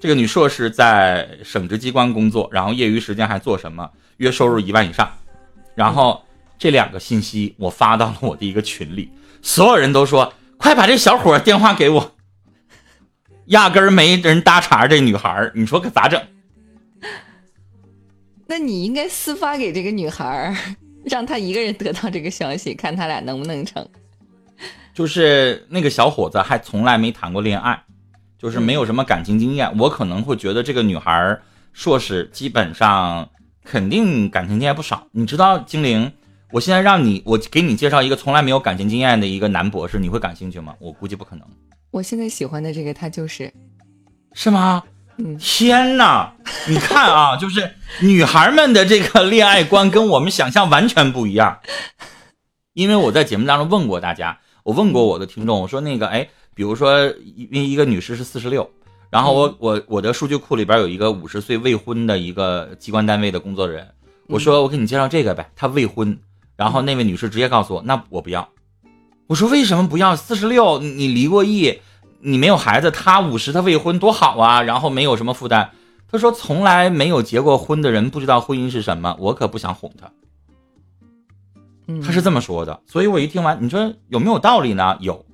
[0.00, 5.10] 这个女硕士在省直机关工作，然后业余时间还做什么，月收入一万以上，
[5.74, 6.22] 然后
[6.58, 9.10] 这两个信息我发到了我的一个群里，
[9.42, 12.14] 所有人都说快把这小伙电话给我，
[13.46, 16.22] 压根儿没人搭茬，这女孩你说可咋整？
[18.52, 20.54] 那你应该私发给这个女孩，
[21.06, 23.88] 让她一个人得到这个消息，看他俩能不能成。
[24.92, 27.82] 就是那个小伙子还从来没谈过恋爱，
[28.38, 29.74] 就是没有什么感情经验。
[29.78, 31.40] 我可能会觉得这个女孩
[31.72, 33.26] 硕士基本上
[33.64, 35.06] 肯定感情经验不少。
[35.12, 36.12] 你知道精灵，
[36.50, 40.76] 我现在让你我给你介绍一个从来没有感情经验的一个男博士，你会感兴趣吗？
[40.78, 41.48] 我估计不可能。
[41.90, 43.50] 我现在喜欢的这个他就是，
[44.34, 44.82] 是吗？
[45.38, 46.32] 天哪！
[46.68, 51.60] 你看啊， 就是女孩们的这个恋爱观跟我们想象完全不一样。
[52.74, 58.70] 因为我在节目当中问过大家，我问过我的听众，我说那个，哎，比如说，因为一个女士是四十六，
[59.10, 63.88] 然后我我我的数据库里边有一个五十岁未婚的一个机关单位的工作人员，
[64.28, 66.18] 我说我给你介绍这个呗，她未婚，
[66.56, 68.48] 然后那位女士直接告诉我，那我不要。
[69.26, 70.16] 我说为什么不要？
[70.16, 71.80] 四十六，你离过异。
[72.22, 74.62] 你没有孩子，他五十，他未婚多好啊！
[74.62, 75.70] 然后没有什么负担。
[76.10, 80.10] 他说从来没有结过婚的人不知道婚姻是什么，我可不想哄他。
[82.00, 84.96] 他是这么说的，所以我一听完，你说有没有道理呢？
[85.00, 85.24] 有，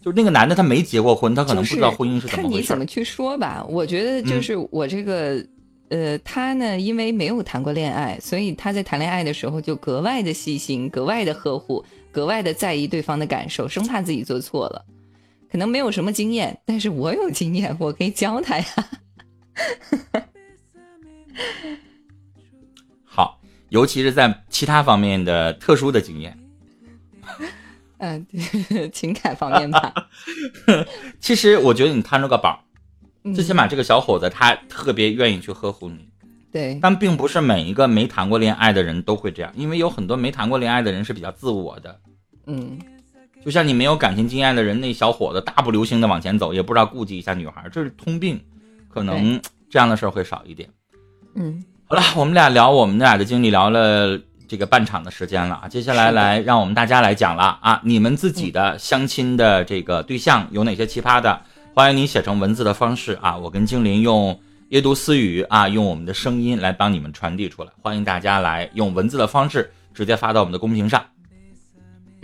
[0.00, 2.48] 就是那个男的他没结过婚，他可能不知道婚姻是怎么回事。
[2.48, 3.64] 看你怎么去说吧。
[3.68, 5.44] 我觉得就是我这个，
[5.90, 14.84] 呃，他呢，因为没有谈过恋爱，所以他在谈恋爱的时候就格外的细心，格外的呵护，格外的在意对方的感受，生怕自己做错了。
[15.50, 18.64] 可能没有什么经验，但是我有经验，我可以教他呀。
[23.04, 26.38] 好，尤其是在其他方面的特殊的经验。
[27.98, 28.26] 嗯
[28.92, 29.92] 情感方面吧。
[31.20, 32.64] 其实我觉得你摊着个宝，
[33.34, 36.08] 最起码这个小伙子他特别愿意去呵护你。
[36.52, 36.78] 对。
[36.80, 42.00] 但并不是每一个没谈过恋爱的人都会这样，因为有很多没谈过恋爱的人是比较自我的。
[42.46, 42.78] 嗯。
[43.44, 48.40] 就像你没有感情经验的人，那小伙子大步流星的往前走，也不知道顾及一下女孩，这是通病，
[48.88, 50.68] 可能 这样的事儿会少一点。
[51.34, 61.40] 嗯，好了，我们俩聊我们俩的经历，聊了这个半场的时间了啊，接下来来让我们大家来讲了啊，你们自己的相亲的这个对象有哪些奇葩的？
[61.72, 67.70] 欢迎你写成文字的方式啊，我跟精灵用夜读私语啊，用我们的声音来帮你们传递出来。
[67.80, 71.02] 欢迎大家来用文字的方式直接发到我们的公屏上。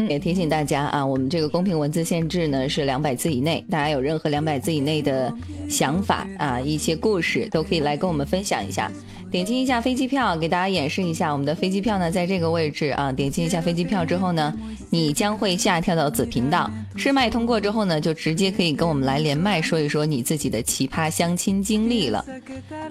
[0.09, 5.33] 也提醒大家啊，我们这个公屏文字限制呢是两百字以内，大家有任何两百字以内的
[5.69, 8.91] 想法啊，一些故事都可以来跟我们分享一下。
[9.29, 14.55] 点击一下飞机票，给大家演示一下我们的飞机票呢，在这个位置啊，点击一下飞机票之后呢，
[14.89, 16.71] 你将会下跳到子频道。
[16.95, 22.25] 试麦通过之后呢，就直接可以跟我们来连麦说一说你自己的奇葩相亲经历了。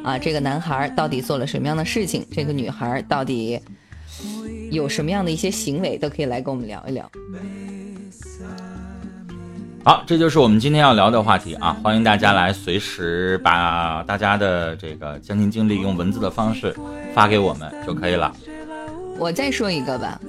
[0.04, 2.26] 啊，这个男孩到底做了什么样的事情？
[2.32, 3.60] 这个女孩到底？
[4.72, 7.10] 有什么样的一些行为都可以来跟我们聊一聊。
[9.84, 11.78] 好，这就是我们今天要聊的话题啊！
[11.84, 16.76] 欢迎大家来随时把大家的这个相亲经历用文字的方式
[17.14, 18.36] 发给我们就可以了。
[19.20, 20.20] 我再说一个吧，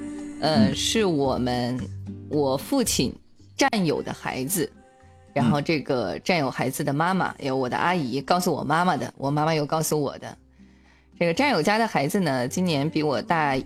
[0.43, 1.81] 呃，是我们
[2.29, 3.11] 我父亲
[3.57, 4.71] 战友的孩子，
[5.33, 10.37] 然后这个战友孩子的妈妈有我的阿姨告诉我妈妈的，我妈妈又告诉我的。
[11.19, 13.57] 这个战友家的孩子呢，今年比我大。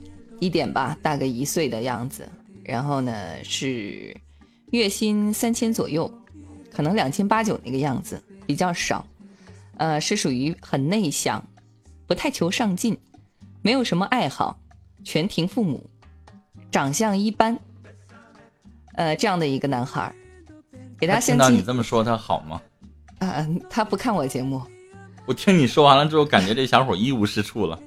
[0.42, 2.26] 一点吧，大个一岁的样子，
[2.64, 3.12] 然后呢
[3.44, 4.16] 是
[4.70, 6.10] 月薪三千左右，
[6.72, 9.06] 可能两千八九那个样子，比较少，
[9.76, 11.46] 呃，是属于很内向，
[12.06, 12.96] 不太求上进，
[13.60, 14.58] 没有什么爱好，
[15.04, 15.84] 全凭父母，
[16.70, 17.58] 长相一般，
[18.94, 20.14] 呃，这样的一个男孩儿，
[20.98, 22.62] 给他听到你这么说他好吗？
[23.18, 24.62] 啊，他不看我节目。
[25.30, 27.80] 我听你说完了之后，感觉这小伙一无是处了。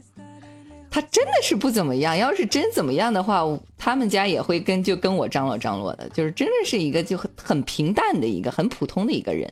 [0.90, 3.42] 他真的是不怎么样，要是真怎么样的话，
[3.78, 9.52] 他们家也会跟就跟我张罗张罗的，就是真的是一个就很很平淡的一个很普通的一个人。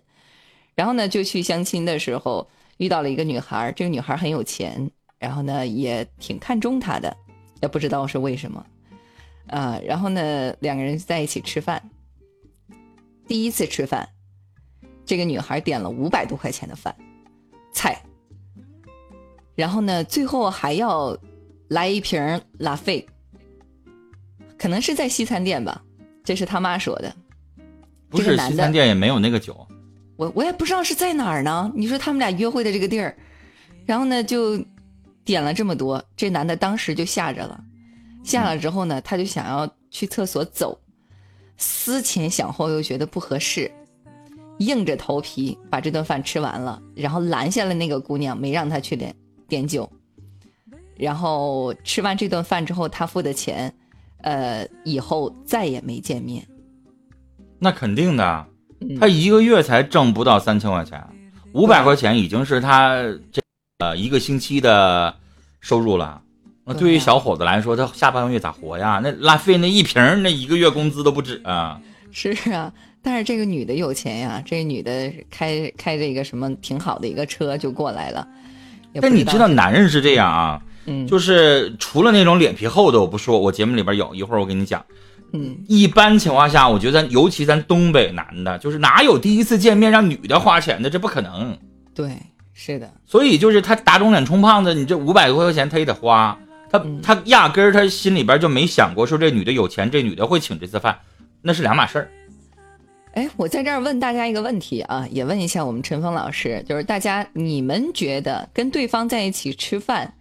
[0.73, 7.17] 然后呢，就去相亲的时候遇到了一个女孩，这个女孩很有钱，然后呢也挺看中他的，
[7.62, 8.65] 也不知道是为什么，
[9.47, 11.89] 啊，然后呢两个人在一起吃饭，
[13.27, 14.08] 第一次吃饭，
[15.06, 16.95] 这个女孩点了五百多块钱的饭
[17.71, 18.01] 菜，
[19.55, 21.17] 然后呢最后还要。
[21.71, 22.19] 来一瓶
[22.57, 23.07] 拉菲，
[24.57, 25.81] 可能是在西餐店吧，
[26.21, 27.15] 这是他妈说的。
[28.10, 29.65] 不是西餐店也没有那个酒，
[30.17, 31.71] 我我也不知道是在哪儿呢。
[31.73, 33.15] 你说他们俩约会的这个地儿，
[33.86, 34.62] 然后呢就
[35.23, 37.63] 点了这么多，这男的当时就吓着了，
[38.21, 40.77] 吓了之后呢，他就想要去厕所走，
[41.55, 43.71] 思前想后又觉得不合适，
[44.62, 49.13] 硬着头皮把这顿饭吃完了，然后拦下了那个姑娘，没让她去点
[49.47, 49.91] 点酒。
[50.97, 53.74] 然后吃完这顿饭之后，他付的钱，
[54.21, 56.47] 呃，以后再也没见面。
[57.58, 58.45] 那肯定的，
[59.00, 61.04] 他一个月才挣不到三千块钱，
[61.54, 63.41] 五百块钱已经是他这
[63.80, 65.15] 呃一个星期的
[65.60, 66.21] 收入了。
[66.63, 69.02] 那对于小伙子来说，他下半个月咋活呀？
[69.04, 71.82] 那拉菲那一瓶，那一个月工资都不止啊。
[72.12, 72.71] 是啊，
[73.03, 78.27] 但是这个女的有钱呀，这女的开开着一个什么挺好的一个车就过来了。
[79.01, 80.61] 但你知道，男人是这样啊。
[80.85, 84.83] 嗯，就是除了那种脸皮厚的，我不说，我节目里边有一会儿我跟你讲。
[85.31, 91.57] 嗯，一般情况下，我觉得尤其咱东北男的，就是哪有第一次见面让女的花钱的，这不可能。
[91.93, 92.11] 对，
[92.53, 92.91] 是的。
[93.05, 96.37] 所以就是他打肿脸充胖子，你这五百多块钱他也得花，
[96.69, 100.97] 他他压根儿他心里边就没想过说这女的有钱，这女的会请这次饭，
[101.41, 102.09] 那是两码事儿。
[103.13, 110.13] 哎，我在这儿问大家一个问题啊，也问一下我们陈峰老师，就是大家你们觉得跟对方在一起吃饭？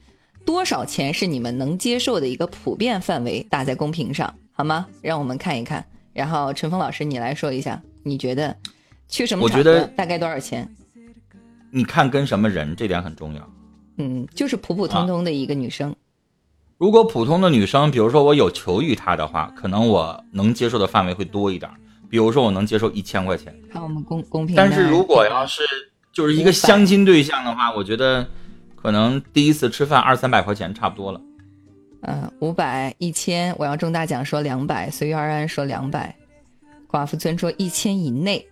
[0.45, 3.47] 多少钱是你们能接受的一个普遍范围？
[3.49, 4.89] 打在公屏上好吗？
[5.03, 5.85] 让我们看一看。
[6.13, 8.57] 然后陈峰老师，你来说一下，你觉得
[9.07, 10.69] 去什么我觉得大概多少钱？
[11.71, 13.51] 你看跟什么人，这点很重要。
[13.99, 15.95] 嗯，就是普普通通的一个女生。
[16.77, 21.71] 如果普通的女生，比如说我有求于她的话，可能我能接受的范围会多一点。
[22.11, 23.55] 比如说我能接受一千块钱。
[23.73, 24.55] 看我们公公平。
[24.55, 25.63] 但是如果要是
[26.13, 28.27] 就是一个相亲对象的话，我觉得。
[28.83, 31.21] 可能第一次吃饭二三百块钱差不多了，
[32.01, 36.17] 嗯，五百一千，我要中大奖说两百，随遇而安说两百，
[36.91, 38.43] 寡妇村说一千以内，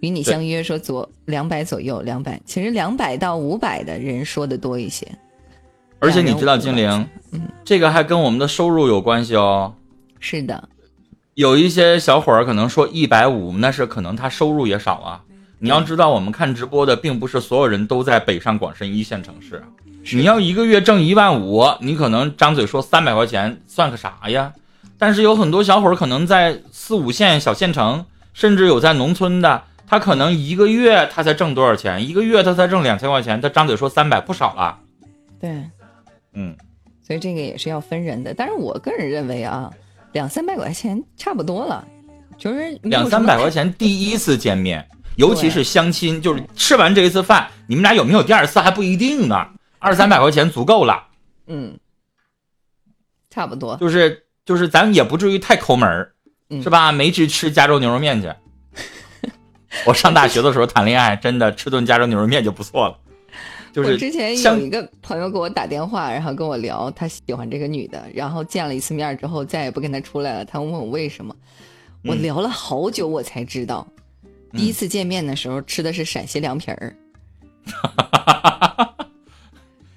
[0.00, 5.06] 与你相约说左两百左右两百，其实两百到五百的人说的多一些，
[6.00, 9.72] 而且你知道精灵，嗯，这个还跟我们的收入有关系哦，
[10.18, 10.68] 是的，
[11.36, 15.22] 有一些小伙儿可能说一百五，那是可能他收入也少啊。
[15.58, 19.62] 你要知道，我们看直播的并不是所有人都在北上广深一线城市。
[20.14, 24.54] 你要一个月挣一万五，你可能张嘴说三百块钱算个啥呀？
[24.96, 32.08] 但是有很多小伙儿可能在四五线小县城，甚至有在农村的，他可能一个月他才挣多少钱？
[32.08, 34.78] 一个月他才挣两千块钱，他张嘴说三百不少了。
[35.38, 35.50] 对，
[36.32, 36.56] 嗯，
[37.06, 38.32] 所以这个也是要分人的。
[38.32, 39.70] 但是我个人认为啊，
[40.16, 41.86] 两三百块钱差不多了，
[42.38, 44.88] 就是两三百块钱第一次见面。
[45.16, 49.46] 尤其是相亲，就是吃完这一次饭，你们俩有没有第二次还不一定呢。
[49.78, 51.08] 二三百块钱足够了，
[51.48, 51.78] 嗯，
[53.28, 56.14] 差不多，就是就是咱也不至于太抠门儿，
[56.48, 56.90] 嗯是吧？
[56.92, 58.32] 没去吃加州牛肉面去。
[59.84, 62.98] 我上大学的时候谈恋爱，真的吃顿加州牛肉面就不错了。
[63.76, 70.42] 就是我之前有一个朋友给我打电话，然后跟我聊他喜欢这个女的，然后见了一次面之后再也不跟他出来了。
[70.46, 71.36] 他问我为什么，
[72.02, 73.86] 我嗯聊了好久我才知道，
[74.52, 76.96] 第一次见面的时候吃的是陕西凉皮儿。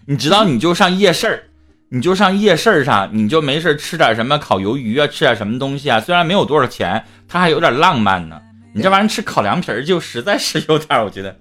[0.06, 1.44] 你知道，你就上夜市儿，
[1.88, 6.02] 你就上夜市儿上，你就没事吃点什么烤鱿鱼啊，吃点什么东西啊。
[6.02, 8.42] 虽然没有多少钱，它还有点浪漫呢。
[8.74, 11.40] 你这玩意儿吃烤凉皮儿，就实在是有点，我觉得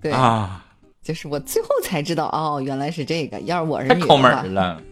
[0.00, 0.64] 对，啊，
[1.06, 3.38] 就是我最后才知道，哦，原来是这个。
[3.42, 4.82] 要是我是女的太抠门儿了。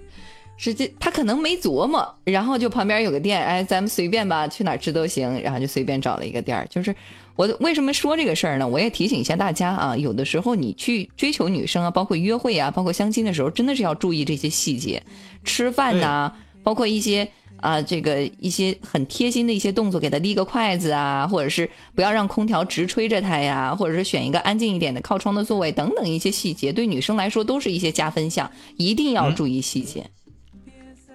[0.57, 6.65] 是这他可能没琢磨，然后就旁边有个店，哎，咱们随便吧，去哪儿吃都行，然后就随便找了一个店儿。
[6.71, 6.95] 就是
[7.35, 8.69] 我为什么说这个事儿呢？
[8.69, 15.03] 我也提醒一下大家啊，有的时候你去追求女生啊，包括约会啊，包括相亲的时候，真的是要注意这些细节，
[15.43, 30.05] 吃饭呐、包括一些啊、这个一些很贴心的一些动作，给她递个筷子啊，或者是不要让空调直吹着她呀，或者是选一个安静一点的靠窗的座位等等一些细节，对女生来说都是一些加分项，一定要注意细节。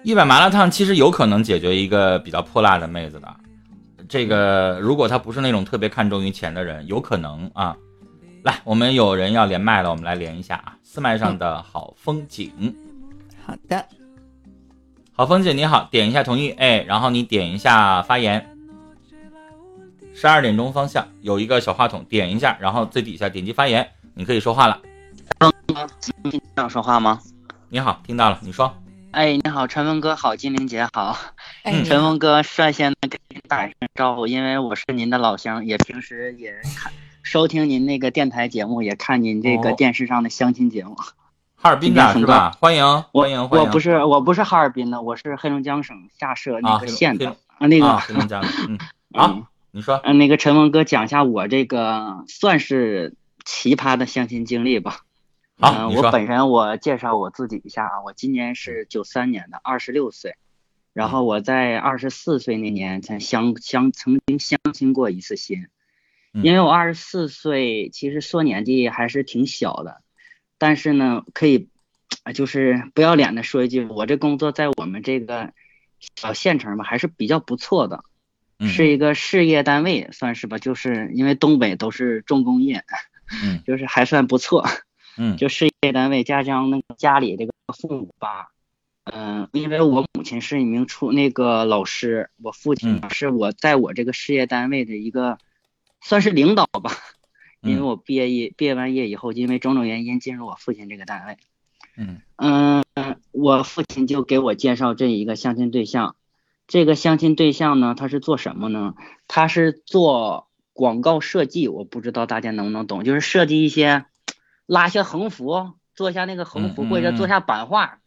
[0.02, 3.36] 一碗麻辣烫其实有可能解决一个比较泼辣的妹子的。
[4.08, 7.76] 这个如果她不是那种特别看重于钱的人，有可能啊。
[8.42, 10.74] 来，我们有人要连麦了，我们来连一下啊。
[10.82, 12.74] 四麦上的好风景，
[13.46, 13.84] 好的。
[15.20, 18.56] 好风景你好，点一下同意，哎，然后你点一下发言。
[20.14, 24.80] 十二点钟方向有一个小话筒，点一下，然后最底下点击发言，你可以说话了。
[26.00, 27.20] 听想说话吗？
[27.68, 28.74] 你好，听到了，你说。
[29.10, 31.14] 哎，你好，陈峰哥好，金玲姐好。
[31.64, 36.90] 哎，陈峰哥率先的给您打一声招呼，因为我是您的老乡，也平时也看
[37.22, 40.96] 收听您那个电台节目，也看您这哦个电视上的相亲节目。
[41.62, 42.56] 哈尔滨的是吧？
[42.58, 43.66] 欢迎，欢迎，欢迎。
[43.66, 48.78] 我不是我不是哈尔滨的，我是黑龙江省下设那个县的啊那个啊，黑龙江的，嗯，
[49.12, 50.00] 啊，嗯你说。
[50.02, 55.00] 嗯那个陈文哥讲一下我这个算是奇葩的相亲经历吧。
[55.58, 60.36] 好，嗯，我本人我介绍我自己一下啊，我今年是九三年的，二十六岁，
[60.94, 65.66] 然后我在二十四岁那年才相相曾经相亲过一次心，
[66.32, 70.00] 嗯因为我二十四岁，其实说年纪还是挺小的，
[70.60, 71.68] 但是呢，可以，
[72.24, 75.54] 呃就是不要脸的说一句，我这工作在我们这个
[76.16, 78.04] 小县城吧，还是比较不错的，
[78.58, 82.84] 嗯是一个事业单位，算是吧，就是因为东北都是重工业，
[83.42, 84.68] 嗯就是还算不错。
[85.16, 88.52] 嗯 就事业单位家乡那个家里这个父母吧，
[89.04, 95.38] 嗯、因为我母亲是一名初那个老师，我父亲嗯是我在我这个事业单位的一个
[96.00, 96.92] 算是领导吧，
[97.62, 101.36] 因为嗯我毕业业毕业完业以后，因为种种原因进入我父亲这个单位，
[101.96, 102.84] 嗯嗯、
[103.32, 106.16] 我父亲就给我介绍这一个相亲对象，
[106.66, 108.94] 这个相亲对象呢，他是做什么呢？
[109.28, 114.06] 他是做广告设计，我不知道大家能不能懂，就是设计一些
[114.66, 117.98] 拉下横幅，做一下那个横幅，或者做下版画。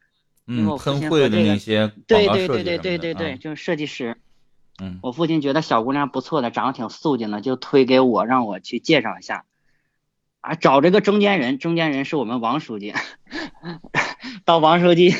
[0.46, 4.18] 嗯，喷绘的那些对对对对对对对，啊就是设计师。
[4.82, 9.46] 嗯我父亲觉得小姑娘不错的，长得挺素净的，就推给我，让我去介绍一下。
[10.42, 12.94] 啊，找这个中间人，中间人是我们王书记，
[14.44, 15.14] 到王书记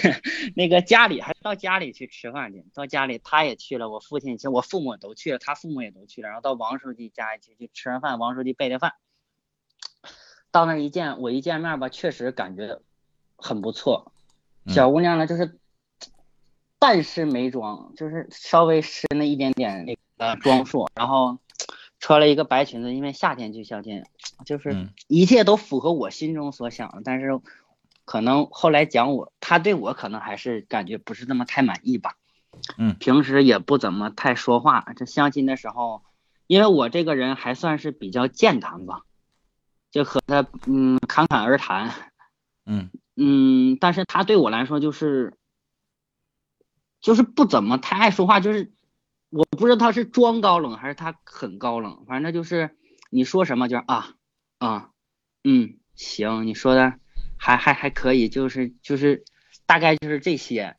[0.54, 8.96] 那个家里，还到家里去吃饭去，到家里他也去了，我父亲，其实我父母都去了，他父母也都去了，然后到王书记家里去去吃完饭，王书记备的饭。
[10.52, 12.82] 到那儿一见，我一见面吧，确实感觉
[13.38, 14.12] 很不错。
[14.66, 15.58] 嗯小姑娘呢，就是
[16.84, 21.38] 半施眉妆，就是稍微施那一点点那个装束，然后
[21.98, 24.04] 穿了一个白裙子，因为夏天去相亲，
[24.46, 27.02] 就是嗯一切都符合我心中所想的。
[27.06, 27.40] 但是
[28.04, 32.18] 可能后来讲我，他对我可能还是感觉不是那么太满意吧。
[32.78, 34.86] 嗯平时也不怎么太说话。
[34.98, 36.04] 这相亲的时候，
[36.48, 39.04] 因为我这个人还算是比较健谈吧，
[39.90, 41.94] 就和他嗯侃侃而谈。
[42.66, 45.34] 嗯嗯，但是他对我来说就是，
[47.04, 48.72] 就是不怎么太爱说话，就是
[49.30, 52.76] 我不知道他是装高冷还是他很高冷，反正就是
[53.12, 54.16] 你说什么就是啊
[54.58, 54.90] 啊
[55.44, 56.94] 嗯行，你说的
[57.38, 59.26] 还还还可以，就是就是
[59.68, 60.78] 大概就是这些。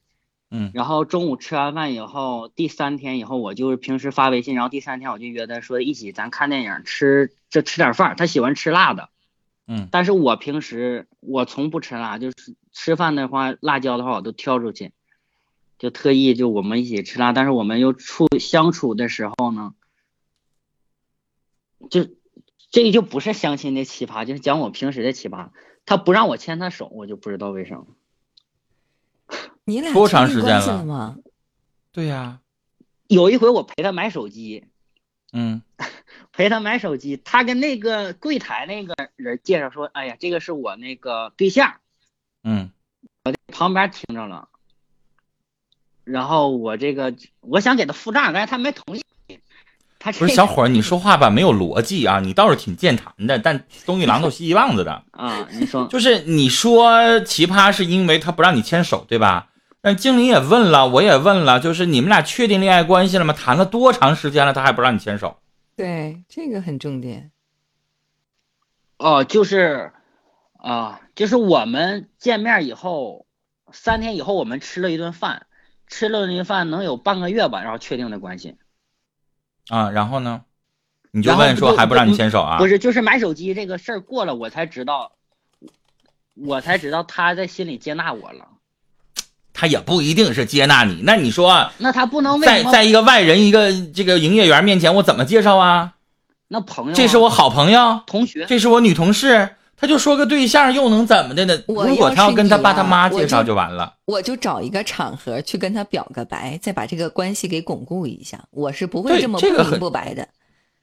[0.50, 9.10] 嗯然后中午吃完饭以后，第三天以后我就是平时发微信，然后第三天我就约他说一起咱看电影吃这吃点饭，他喜欢吃辣的。
[9.66, 14.92] 嗯但是我平时我从不吃辣，就是吃饭的话，辣椒的话我都挑出去，
[15.78, 17.32] 就特意就我们一起吃辣。
[17.32, 19.74] 但是我们又处相处的时候呢，
[21.90, 22.08] 就
[22.70, 25.50] 这就不是相亲的奇葩，就是讲我平时的奇葩。
[25.86, 27.82] 他不让我牵他手，我就不知道为啥。
[29.64, 31.18] 你俩多长时间了？
[31.92, 32.40] 对呀、
[33.06, 34.64] 有一回我陪他买手机，
[35.32, 35.62] 嗯
[36.32, 41.76] 陪他买手机，他跟那个柜台那个人介绍说：“哎呀，这个是我那个对象。
[42.42, 42.72] 嗯，”
[43.48, 44.48] 旁边听着了，
[46.04, 49.02] 然后我这个我想给他付账，但是他没同意。
[49.98, 55.02] 他不是小伙儿，你说话吧没有逻辑啊，你倒是挺健谈的，但东一榔头西一棒子的。
[55.12, 59.48] 啊，你说 就是你说奇葩是因为他不让你牵手，对吧？
[59.80, 63.32] 但经理也问了，我也问了，就是你们俩确定恋爱关系了吗？
[63.32, 65.38] 谈了多长时间了，他还不让你牵手？
[65.74, 67.30] 对，这个很重点。
[68.98, 69.92] 哦，就是
[70.58, 73.26] 啊，就是我们见面以后，
[73.72, 75.46] 三天以后我们吃了一顿饭，
[75.86, 78.56] 吃了一顿饭能有半个月吧，然后确定的关系。
[79.68, 80.42] 啊，然后呢？
[81.16, 82.58] 你就问说还不让你牵手啊？
[82.58, 85.12] 不是，就是买手机这个事儿过了，我才知道，
[86.34, 88.48] 我才知道他在心里接纳我了。
[89.52, 91.02] 他也不一定是接纳你。
[91.04, 92.40] 那你说，那他不能？
[92.40, 95.94] 在在一个外人一个这个营业员面前，我怎么介绍啊？
[96.48, 101.62] 那朋友啊、这是我好朋友，同学，这是我女同事，他就说个对象又能怎么的呢？
[101.66, 103.94] 我如果他要跟他爸他妈介绍就就完了。
[104.04, 108.38] 我就找一个场合去跟他表个白，再把这个关系给巩固一下。
[108.50, 110.28] 我是不会这么不明不白的。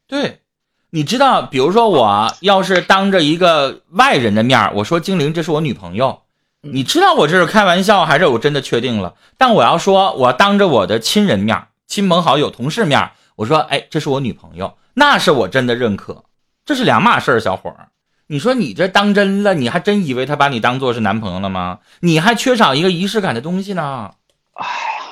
[0.07, 0.41] 对，
[0.89, 6.23] 你知道，比如说我要是当着一个外人的面儿，我说精灵，这是我女朋友，
[6.63, 9.15] 嗯你知道我这是开玩笑还是我真的确定了？
[9.37, 16.25] 但我要说，我当着我的亲人面儿、亲朋好友、同事面儿，我说，哎，这是我女朋友，那是我真的认可，
[16.65, 17.87] 这是两码事儿，小伙儿。
[18.31, 21.79] 你说你这当真了，你还真以为他把你当做是男朋友了吗？
[21.99, 24.11] 你还缺少一个仪式感的东西呢，
[24.53, 25.03] 哎呀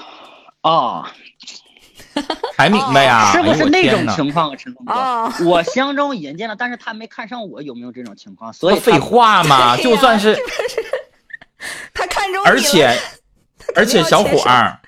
[0.64, 1.06] 哦，
[2.56, 3.30] 才明白呀？
[3.34, 4.94] 是不是那种情况啊，陈峰哥？
[4.94, 8.54] 哦，我相中人家了，但是他没看上我，有没有这种情况？
[8.54, 10.38] 所以废话嘛，就算是。
[11.94, 12.98] 他看中你而且，
[13.76, 14.80] 而且小伙儿，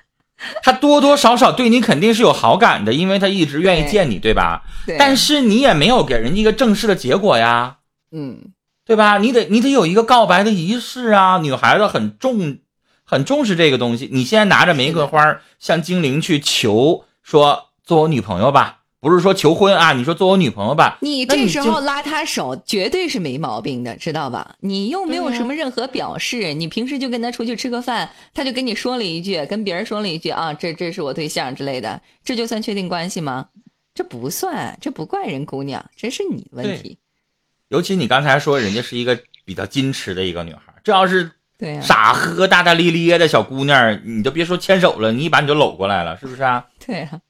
[0.62, 4.62] 他多多少少对你肯定是有好感的，因为他一直愿意见你，对吧？
[4.86, 7.76] 对但是你也没有给人家一个正式的结果呀，
[8.12, 8.52] 嗯，
[8.84, 9.18] 对吧？
[9.18, 12.58] 你得你得有一个告白的仪式啊，女孩子很重
[13.04, 14.08] 很重视这个东西。
[14.12, 24.56] 你现在拿着玫瑰花向精灵去求说做我女朋友吧，不是说求婚啊，你说做我女朋友吧，你这时候拉她手绝对是没毛病的，知道吧？
[24.60, 33.48] 你又没有什么任何表示，你平时就跟他出去吃个饭，他就跟你说了一句，跟别人说了一句啊，这这是我对象之类的，这就算确定关系吗？
[33.94, 36.98] 这不算，这不怪人姑娘，这是你的问题。
[37.72, 46.66] 尤其你刚才说人家是一个比较矜持的一个女孩，这要是对呀、傻呵大大咧咧的小姑娘，你就别说牵手了，你一把你就搂过来了，是不是啊？
[46.84, 47.20] 对呀、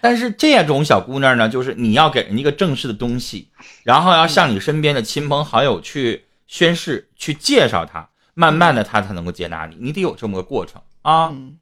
[0.00, 3.50] 但是这种小姑娘呢，就是你要给人一个正式的东西，
[3.82, 11.26] 然后要向你身边的亲朋好友去宣誓、去介绍她，慢慢的她才能够接纳你，你得有这么个过程啊。
[11.26, 11.58] 嗯，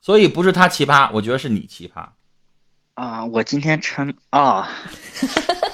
[0.00, 2.06] 所以不是她奇葩，我觉得是你奇葩。
[2.94, 4.68] 啊，我今天穿啊，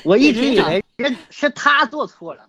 [0.04, 2.48] 我一直以为是是他做错了。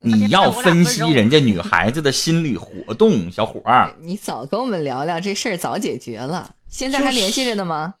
[0.00, 3.96] 你要分析人家女孩子的心理活动，小伙儿。
[4.00, 6.54] 你早跟我们聊聊这事儿，早解决了。
[6.68, 7.94] 现在还联系着呢吗？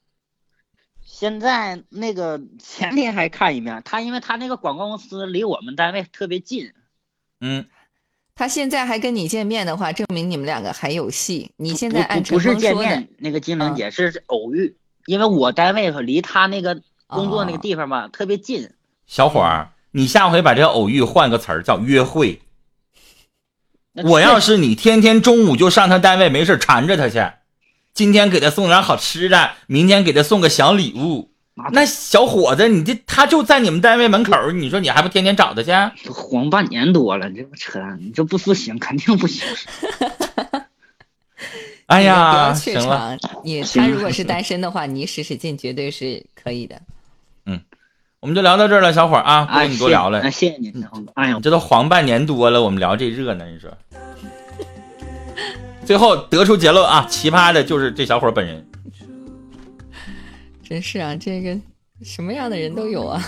[1.02, 6.72] 现在那个前天还看一面，他因为他那个广告公司离我们单位特别近，
[7.40, 7.64] 嗯，
[8.34, 11.52] 他现在还跟你见面的话，证明你们两个还有戏。
[11.56, 14.76] 你现在不按不不是见面，，那个金玲姐是偶遇，
[15.06, 18.70] 因为我单位和离他那个工作那个哦地方吧特别近。
[19.06, 22.40] 小伙儿，你下回把这个偶遇换个词儿叫约会。
[24.02, 27.24] 我要是你，天天中午就上他单位，没事缠着他去，
[27.92, 31.30] 今天给他送点好吃的，明天给他送个小礼物。
[31.70, 35.70] 那小伙子，你这他就在你们单位门口，你说你还不天天找他去？
[36.04, 39.46] 都黄半年多了，这不扯淡，你这不不行，肯定不行。
[41.86, 46.82] 哎呀，行了，你他如果是单身的话，你使使劲绝对是可以的。
[48.24, 50.30] 我们就聊到这儿了，小伙儿啊，不哎，跟你多聊了谢。
[50.30, 51.12] 谢谢你，陈峰哥。
[51.14, 53.70] 哎呀，这都黄半年多了，我们聊这热呢，你说？
[55.84, 58.66] 最后得出结论啊，奇葩的就是这小伙儿本人。
[60.62, 61.54] 真是啊，这个
[62.02, 63.22] 什么样的人都有啊。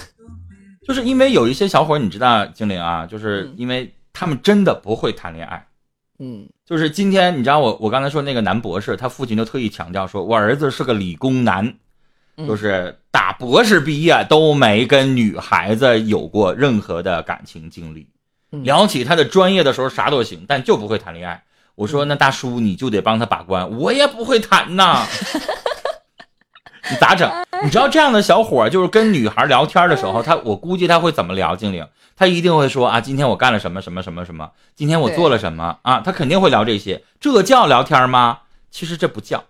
[0.88, 5.66] 就是因为有一些小伙儿，你知道，精灵啊，就是嗯因为他们真的不会谈恋爱。
[6.18, 11.74] 嗯就是今天，你知道我我刚才说那个男博士，他父亲就特意强调说，我儿子是个理工男，
[12.38, 18.11] 嗯就是打博士毕业都没跟女孩子有过任何的感情经历。
[18.53, 21.43] 嗯聊起他的专业的时候啥都行，但就不会谈恋爱。
[21.77, 25.07] 我说那大叔你就得帮他把关，我也不会谈呐。
[26.91, 27.33] 你咋整？
[27.64, 31.57] 你知道这样的小伙就是跟女孩聊天的时候，他我估计他会怎么聊？
[31.57, 36.03] 精灵，他一定会说啊，今天我干了什么什么什么什么，今天我做了什么啊？
[36.05, 38.41] 他肯定会聊这些，这叫聊天吗？
[38.71, 39.45] 其实这不叫。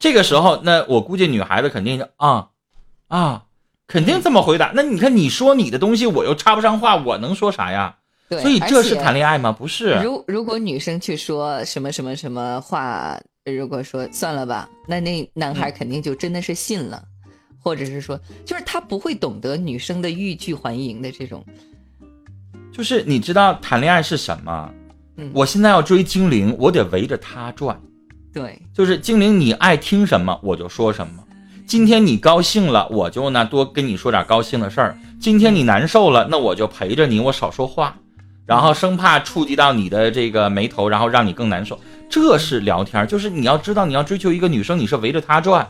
[0.00, 2.48] 这个时候，那我估计女孩子肯定啊
[3.08, 3.44] 啊，
[3.86, 4.72] 肯定这么回答。
[4.74, 7.96] 那你看你说你的东西，我又插不上话，我能说啥呀？
[8.28, 9.50] 对，所以这是谈恋爱吗？
[9.50, 9.98] 不是。
[10.02, 17.02] 如如果女生去说什么什么什么话，如果说算了吧，那那男孩肯定就真的是信了，
[17.58, 21.42] 或者是说，就是他不会懂得女生的欲拒还迎的这种。
[22.70, 24.70] 就是你知道谈恋爱是什么？
[25.16, 27.80] 嗯，我现在要追精灵，我得围着他转。
[28.34, 31.24] 对，就是精灵，你爱听什么我就说什么。
[31.68, 34.98] 今天你高兴了，我就呢多跟你说点高兴的事儿。
[35.20, 37.94] 今天你难受了，那我就陪着你，我少说话。
[38.46, 43.06] 然后生怕触及到你的这个眉头，然后让你更难受，这是聊天。
[43.06, 45.68] 就是你要知道，你要追求一个女生，你是围着她转，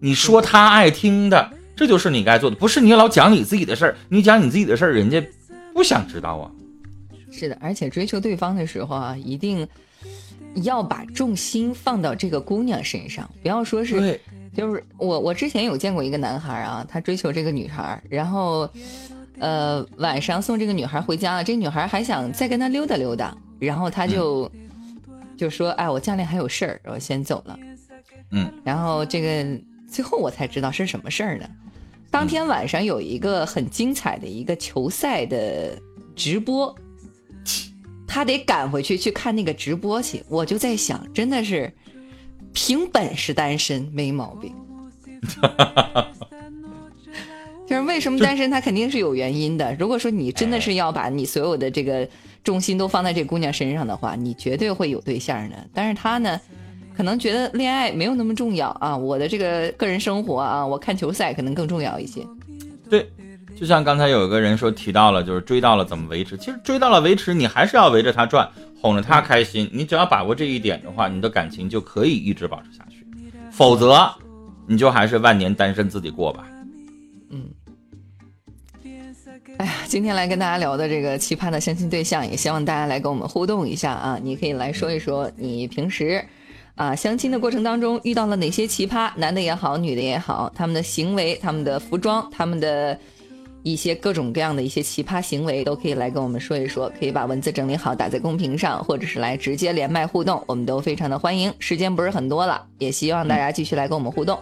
[0.00, 2.56] 你说她爱听的，这就是你该做的。
[2.56, 5.26] 不是你老讲你自己的事儿，你讲你自己的事儿，人家
[5.72, 6.50] 不想知道啊。
[7.32, 9.66] 是的，而且追求对方的时候啊，一定
[10.56, 14.20] 要把重心放到这个姑娘身上，不要说是，
[14.54, 18.68] 就是我我之前有见过一个男孩啊，他追求这个女孩，然后。
[19.38, 24.52] 呃，晚上送这个女孩回家了，这女孩还想再跟他溜达溜达，然后他就
[25.34, 27.58] 就说：“哎，我家里还有事儿，我先走了。”
[28.32, 29.58] 嗯，然后这个
[29.90, 31.48] 最后我才知道是什么事儿呢？
[32.10, 35.70] 当天晚上有一个很精彩的一个球赛的
[36.14, 36.76] 直播，
[38.06, 40.22] 他得赶回去去看那个直播去。
[40.28, 41.72] 我就在想，真的是
[42.52, 44.54] 凭本事单身没毛病。
[47.66, 49.72] 就是为什么单身，他肯定是有原因的。
[49.78, 52.08] 如果说你真的是要把你所有的这个
[52.42, 55.56] 重心都放在这姑娘身上的话，你绝对会有对象的。
[55.72, 56.40] 但是他呢，
[56.96, 62.26] 可能觉得恋爱没有那么重要啊，我的这个个人生活啊，我看球赛可能更重要一些。
[62.88, 63.08] 对，
[63.56, 66.36] 就像刚才有一个人说提到了，就是追到了怎么维持？
[66.36, 68.50] 其实追到了维持，你还是要围着他转，
[68.80, 69.68] 哄着他开心。
[69.72, 73.06] 你只要把握这一点的话，你的感情就可以一直保持下去。
[73.50, 74.10] 否则，
[74.66, 76.46] 你就还是万年单身自己过吧。
[77.30, 77.48] 嗯。
[79.58, 84.18] 哎呀，今天来跟大家聊的这个奇葩的相亲对象，也希望大家来跟我们互动一下啊！
[84.22, 86.24] 你可以来说一说你平时
[86.76, 92.98] 啊相亲的过程当中遇到了哪些奇葩，男的也好，女的也好，他们的行为、他们的服装、他们的
[93.62, 96.90] 一些各种各样的一些奇葩行为，都可以来跟我们说一说。
[96.98, 101.52] 可以把文字整理好打在公屏上，或者是来直接连麦互动，我们都非常的欢迎。
[101.58, 104.38] 时间不是很多了，也希望大家继续来跟我们互动。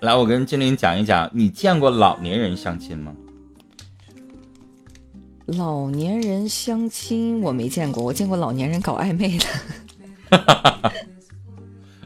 [0.00, 3.14] 来，我跟精灵讲一讲，你见过老年人相亲吗？
[5.46, 9.46] 老年人相亲我没见过，我见过老年人搞暧昧的。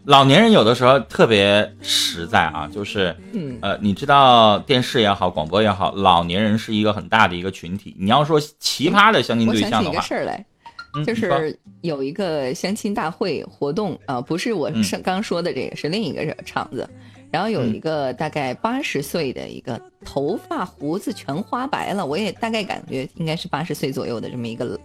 [0.04, 3.14] 老年人有的时候特别实在啊，就是，
[3.60, 7.94] 呃，你知道电视也好，广播也好，老年人是一个很大的一个群体。
[7.98, 10.44] 你要说奇葩的相亲对象的话，我想起一个事儿来，
[11.04, 16.88] 就是有一个相亲大会活动啊，不是我上刚说的这个，是另一个场子。
[17.30, 24.76] 然后有一个大概八十岁的一个头发胡子全花白了，我也大概感觉应该是八十岁左右的这么一个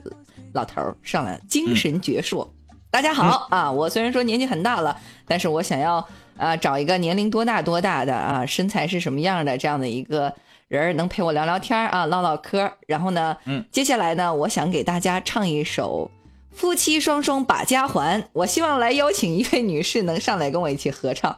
[0.53, 2.47] 老头儿上来，精神矍铄。
[2.95, 10.33] 大家好啊，我虽然说年纪很大了，但是我想要啊找一个年龄多大多大的啊，身材是什么样的这样的一个
[10.69, 12.71] 人能陪我聊聊天啊，唠唠嗑。
[12.87, 16.09] 然后呢，嗯，接下来呢，我想给大家唱一首
[16.55, 21.37] 《夫妻双双把家还》，我希望来邀请一位女士能上来跟我一起合唱。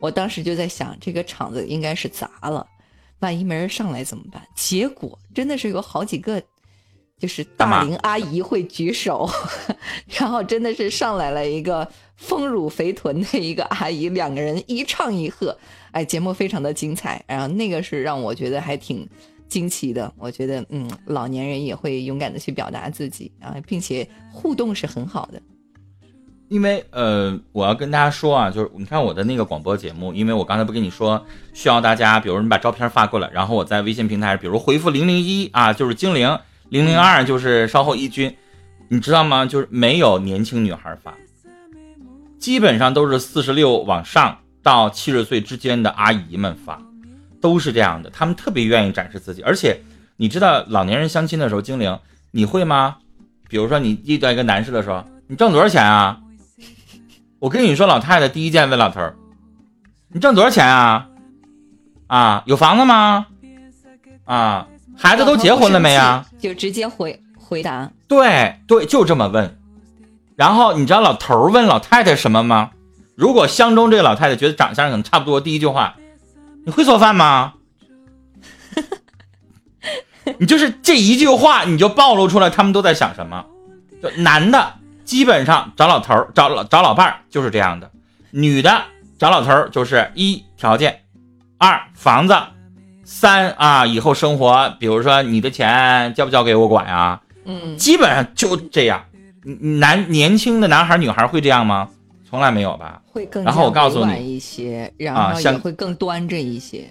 [0.00, 2.66] 我当时就在想，这个场子应该是砸了，
[3.20, 4.42] 万一没人上来怎么办？
[4.54, 6.42] 结果真的是有好几个，
[7.20, 9.28] 就是大龄阿姨会举手，
[10.18, 15.56] 然后真的是上来了一个丰乳肥臀的一个阿姨，两个人一唱一和，
[15.92, 19.06] 哎，节目非常的精彩，然后那个是让我觉得还挺
[19.48, 20.10] 惊奇的。
[20.16, 25.40] 我觉得，嗯，老年人也会勇敢的去表达自己啊，并且互动是很好的。
[26.48, 36.36] 因为呃，我要跟大家说啊，就是你看我的那个广播节目，因为我刚才不跟你说，需要大家，比如你把照片发过来，然后我在微信平台，比如回复零零一啊，就是精灵，
[36.70, 38.34] 零零二就是稍后一军，
[38.88, 39.44] 你知道吗？
[39.44, 41.12] 就是没有年轻女孩发，
[42.38, 46.80] 基本上都是四十六往上到七十岁之间的阿姨们发，
[47.40, 49.80] 都是这样的，他们特别愿意展示自己，而且
[50.16, 51.98] 你知道老年人相亲的时候，精灵
[52.30, 52.98] 你会吗？
[53.48, 56.20] 比如说你遇到一个男士的时候，你挣多少钱啊？
[57.40, 59.16] 我跟你说，老太太第一件问老头儿
[60.12, 61.08] ：“你挣多少钱啊？
[62.06, 63.26] 啊，有房子吗？
[64.24, 64.68] 啊，
[65.00, 67.90] 孩子都结婚了没啊？”就直接回回答。
[68.06, 69.58] 对对，就这么问。
[70.36, 72.70] 然后你知道老头儿问老太太什么吗？
[73.14, 75.96] 如果相中这个老太太觉得长相可能差不多，第一句话，
[76.64, 77.54] 你会做饭吗？
[80.38, 83.44] 你就是这一句话，你就暴露出来他们都在想什么。
[84.02, 84.74] 就男的
[85.04, 87.90] 基本上找老头儿、找老找老伴儿就是这样的，
[88.30, 88.82] 女的
[89.18, 91.02] 找老头儿就是一条件，
[91.58, 92.34] 二房子，
[93.12, 97.20] 三啊以后生活，比如说你的钱交不交给我管呀？
[97.44, 99.04] 嗯，基本上就这样。
[99.82, 101.88] 男年轻的男孩女孩会这样吗？
[102.28, 103.02] 从来没有吧。
[103.10, 106.88] 会更然后我告诉你一些，然后也会更端正一些。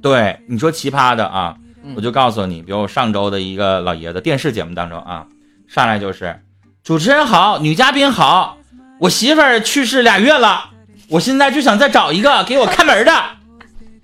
[0.00, 5.26] 对，你说奇葩的啊，嗯我就告诉你，比如我上周的一个老爷子，电视节目当中啊，
[5.66, 6.40] 上来就是
[6.84, 8.58] 主持人好，女嘉宾好，
[9.00, 10.70] 我媳妇儿去世俩月了，
[11.08, 13.12] 我现在就想再找一个给我看门的，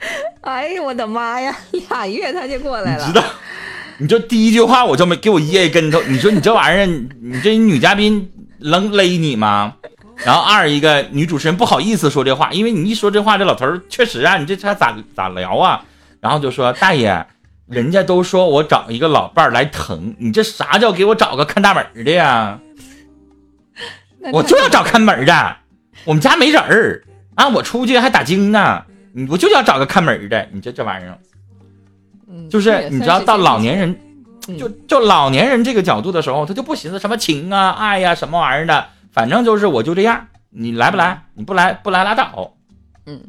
[0.43, 1.57] 哎呦我的妈呀，
[1.89, 3.19] 俩月他就过来了你知。
[3.19, 3.25] 道？
[3.99, 8.29] 你就第一句话我就没给我噎一跟头，你说你这玩意儿，你这女嘉宾
[8.59, 9.75] 能勒你吗？
[10.17, 15.85] 然后二一个女主持人不好意思说这话，因为你一说这话，这老头儿确实啊，你这他咋咋聊啊？
[16.21, 17.25] 然后就说大爷，
[17.69, 22.59] 人家都说我找一个老伴儿来疼，你这啥叫给我找个看大门的呀？
[24.33, 25.57] 我就要找看门的，
[26.05, 27.05] 我们家没人儿
[27.37, 28.85] 啊，我出去还打更呢，
[29.17, 31.19] 你我就想找个看门儿的，你这这玩意儿，
[32.29, 33.97] 嗯就是你知道到老年人
[34.49, 41.23] 嗯就就老年人这个角度的时候，他就不寻思什么情啊、爱呀、什么玩意儿的，反正就是我就这样，你来不来？
[41.35, 42.53] 你不来不来拉倒，
[43.07, 43.21] 嗯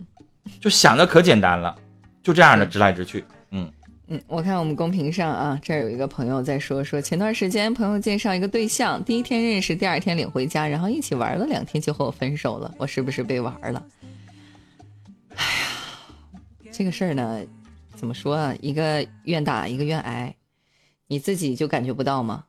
[0.60, 1.76] 就想的可简单了，
[2.24, 3.24] 就这样的直来直去。
[3.52, 3.72] 嗯，
[4.08, 13.84] 嗯，我看我们公屏上啊，这儿有一个朋友在说说，前段时间朋友介绍一个对象，第一天认识，第二天领回家，然后一起玩了两天就和我分手了，我是不是被玩了？
[15.36, 15.68] 哎呀，
[16.78, 17.42] 这个事儿呢，
[17.96, 18.54] 怎么说啊？
[18.60, 20.36] 一个愿打，一个愿挨，
[21.08, 22.44] 你自己就感觉不到吗？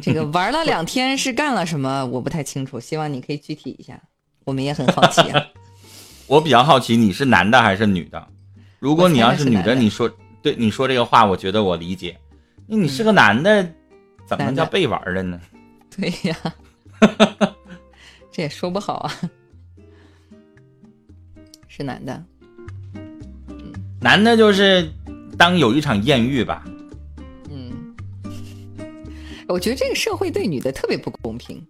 [0.00, 2.06] 这个玩了两天是干了什么？
[2.06, 4.00] 我不太清楚，希望你可以具体一下，
[4.44, 5.44] 我们也很好奇啊。
[6.26, 8.28] 我比较好奇你是男的还是女的？
[8.78, 12.18] 如果你要是女的你说对你说这个话，我觉得我理解。
[12.66, 13.62] 那你是个男的，
[14.26, 15.38] 怎么能叫被玩的呢？
[15.94, 16.54] 对呀，
[18.32, 19.12] 这也说不好啊。
[21.68, 22.24] 是男的，
[24.06, 24.88] 男的就是
[25.36, 26.64] 当有一场艳遇吧。
[27.50, 27.92] 嗯，
[29.48, 31.60] 我觉得这个社会对女的特别不公平。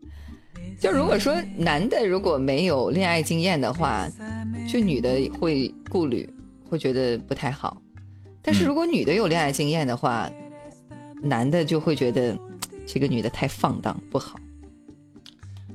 [0.79, 4.07] 就如果说男的如果没有恋爱经验的话，
[4.71, 6.29] 就女的会顾虑，
[6.69, 7.81] 会觉得不太好。
[8.43, 10.31] 但是嗯如果女的有恋爱经验的话，
[11.23, 12.39] 男的就会觉得
[12.87, 14.39] 这个女的太放荡不好。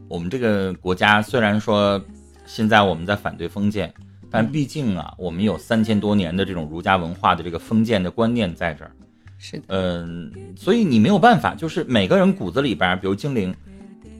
[0.07, 1.99] 我们这个国家虽然说
[2.45, 3.91] 现在我们在反对封建，
[4.31, 8.91] 但毕竟啊，我们有三千多年的这种儒家文化的这个封建的观念在这儿。
[9.37, 13.53] 是的，嗯，所以你没有办法，就是每个人骨子里边，比如精灵，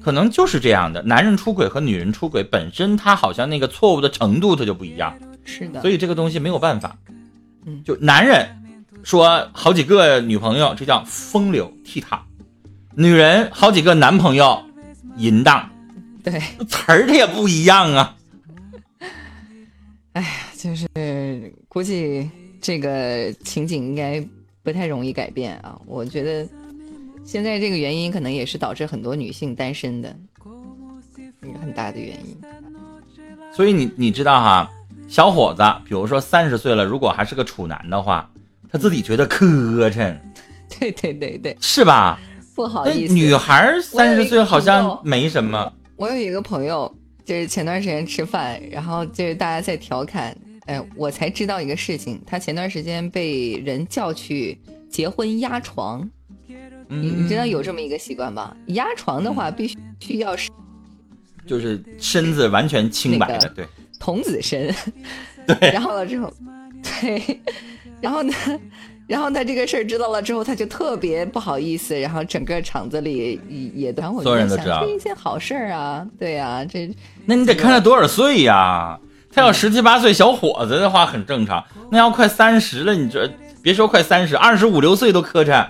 [0.01, 1.01] 可能就是这样的。
[1.03, 6.97] 男人出轨和女人出轨本身，他好像那个错误的程度它就不一样，是的，所以这个东西没有办法。
[7.65, 8.47] 嗯就男人
[9.03, 12.17] 说好几个女朋友，这叫风流倜傥；
[12.95, 14.63] 女人好几个男朋友，
[15.17, 15.69] 淫荡。
[16.23, 16.39] 对。
[16.67, 18.15] 词儿它也不一样啊。
[20.57, 20.87] 就是
[21.67, 24.23] 估计这个情景应该
[24.63, 25.79] 不太容易改变啊。
[25.85, 26.47] 我觉得
[27.23, 30.15] 现在这个原因可能也是导致很多女性单身的
[31.43, 32.37] 一个很大的原因。
[33.53, 34.69] 所以你你知道哈，
[35.07, 38.29] 小伙子，比如说三十岁了，如果还是个处男的话，
[38.71, 40.17] 他自己觉得磕碜，
[40.79, 42.19] 对对对对，是吧？
[42.53, 46.93] 不好意思，女孩三十岁好像没什么，我有一个朋友，
[47.23, 54.57] 就是前段时间吃饭，然后就是大家在调侃，哎，我才知道一个事情，他前段时间被人叫去
[54.89, 56.09] 结婚压床，
[56.47, 56.55] 你
[56.89, 58.55] 嗯，你知道有这么一个习惯吧？
[58.67, 60.49] 压床的话，必须需要是
[61.45, 63.67] 就是身子完全清白的，那个对，
[63.99, 64.73] 童子身，
[65.47, 65.71] 对。
[65.71, 66.31] 然后了之后，
[67.01, 67.41] 对，
[68.01, 68.33] 然后呢，
[69.11, 76.89] 然后他这个事儿知道了之后，他就特别不好意思，然后整个场子里也也都，所有人都知道这一件好事儿啊，对啊，这
[77.25, 78.97] 那你得看他多少岁呀？
[79.29, 83.29] 他要十七八岁小伙子的话很正常，那要快三十了，你这
[83.61, 85.67] 别说快三十，二十五六岁都磕碜。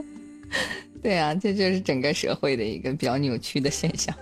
[1.02, 4.14] 对啊，这就是整个社会的一个比较扭曲的现象。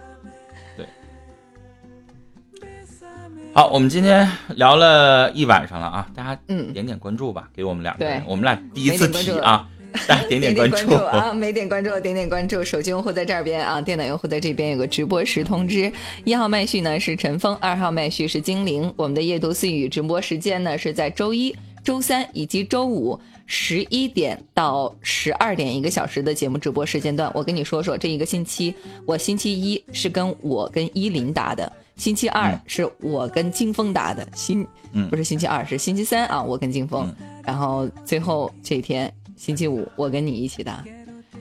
[3.52, 9.68] 好，我们今天聊了一晚上了啊，大家嗯点点关注吧，给我们两个人对，我们俩第一次提啊，
[10.06, 12.62] 大家点点关注啊，没点关注点点关注。
[12.62, 15.92] 手机用户在这边啊，电脑用户在这边有个直播时通知。
[16.24, 18.92] 一号麦序呢是陈峰，二号麦序是精灵。
[18.96, 27.28] 我们的夜读私语直播时间呢是在周一、周三以及周五十一点到十二点一个小时的节目直播时间段。
[27.34, 28.72] 我跟你说说，这一个星期
[29.04, 31.70] 我星期一是跟我跟依林打的。
[32.00, 37.06] 星期二是我跟金峰打的，星嗯不是星期二，是星期三啊，我跟金峰，
[37.44, 40.82] 然后最后这一天星期五我跟你一起打。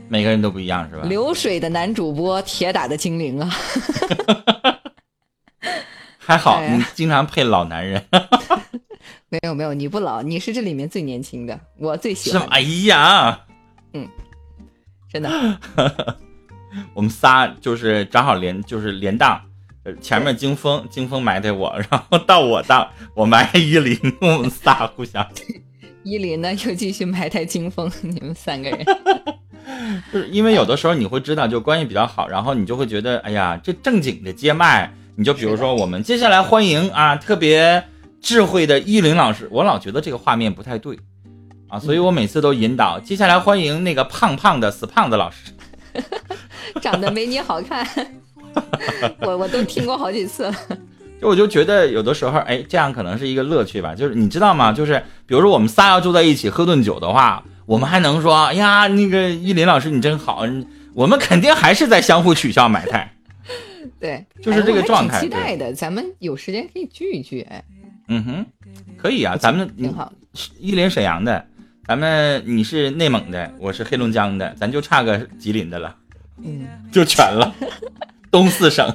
[0.10, 1.04] 每个人都不一样是吧？
[1.04, 3.50] 流水的男主播，铁打的精灵啊！
[6.20, 8.04] 还好哎你经常配老男人，
[9.30, 12.38] 没有没有，你不老，你是这里面最年轻的，我最喜？
[12.38, 13.40] 欢，哎呀，
[13.94, 14.06] 嗯
[15.10, 15.30] 真的。
[16.94, 19.49] 我们仨就是正好连就是连档，呃
[19.98, 25.26] 前面金风金风埋汰我， 然后到我当我埋汰依林，我们仨互相
[26.04, 28.86] 依林呢又继续埋汰金风，你们三个人，
[30.14, 37.84] 就是因为有的时候你会知道，就关系比较好，然后你就会觉得，哎呀，这正经的接麦，你就比如说我们接下来欢迎啊，特别
[38.22, 40.98] 智慧的依林老师，我老觉得这个画面不太对
[41.68, 45.52] 啊，所以我每次都引导，接下来欢迎那个胖胖的死胖子老师。
[46.82, 47.86] 长得没你好看，
[49.22, 50.56] 我 我都听过好几次了。
[51.22, 53.94] 就我就觉得有的时候，哎，这样可能是一个乐趣吧。
[53.94, 54.72] 就是你知道吗？
[54.72, 60.46] 就是比如说我们仨要住在一起喝顿酒的话，我们还能说，哎呀，那个依林老师你真好，
[60.94, 63.14] 我们肯定还是在相互取笑埋汰。
[64.00, 67.62] 对，就是这个状态挺期待的，咱们有时间可以聚一聚，哎，
[68.08, 68.46] 嗯哼，
[68.98, 70.12] 可以啊，咱们挺好。
[70.58, 71.46] 依林沈阳的，
[71.86, 75.94] 咱们你是内蒙的，我是黑龙江的，咱就差个吉林的了，
[76.42, 77.54] 嗯，就全了，
[78.32, 78.88] 东四省。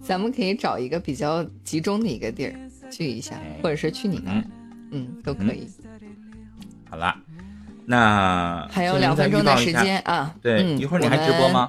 [0.00, 2.54] 咱们可以找一个比较集中的一个地儿
[2.90, 4.42] 聚一下，或者是去你那儿
[4.90, 5.68] 嗯，嗯，都可以。
[6.88, 7.14] 好啦，
[7.84, 9.72] 那还有两分钟的时。
[9.72, 11.48] 间啊，对，嗯一会儿你还直播？
[11.50, 11.68] 吗？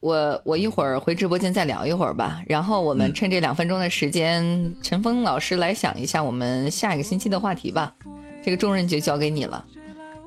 [0.00, 7.94] 我我一会儿回直播间再聊一会儿吧，然后我们嗯趁这两分钟的时间，陈峰老师来想一下我们下一个星期的话题吧。
[8.42, 9.64] 这个重任就交给你了，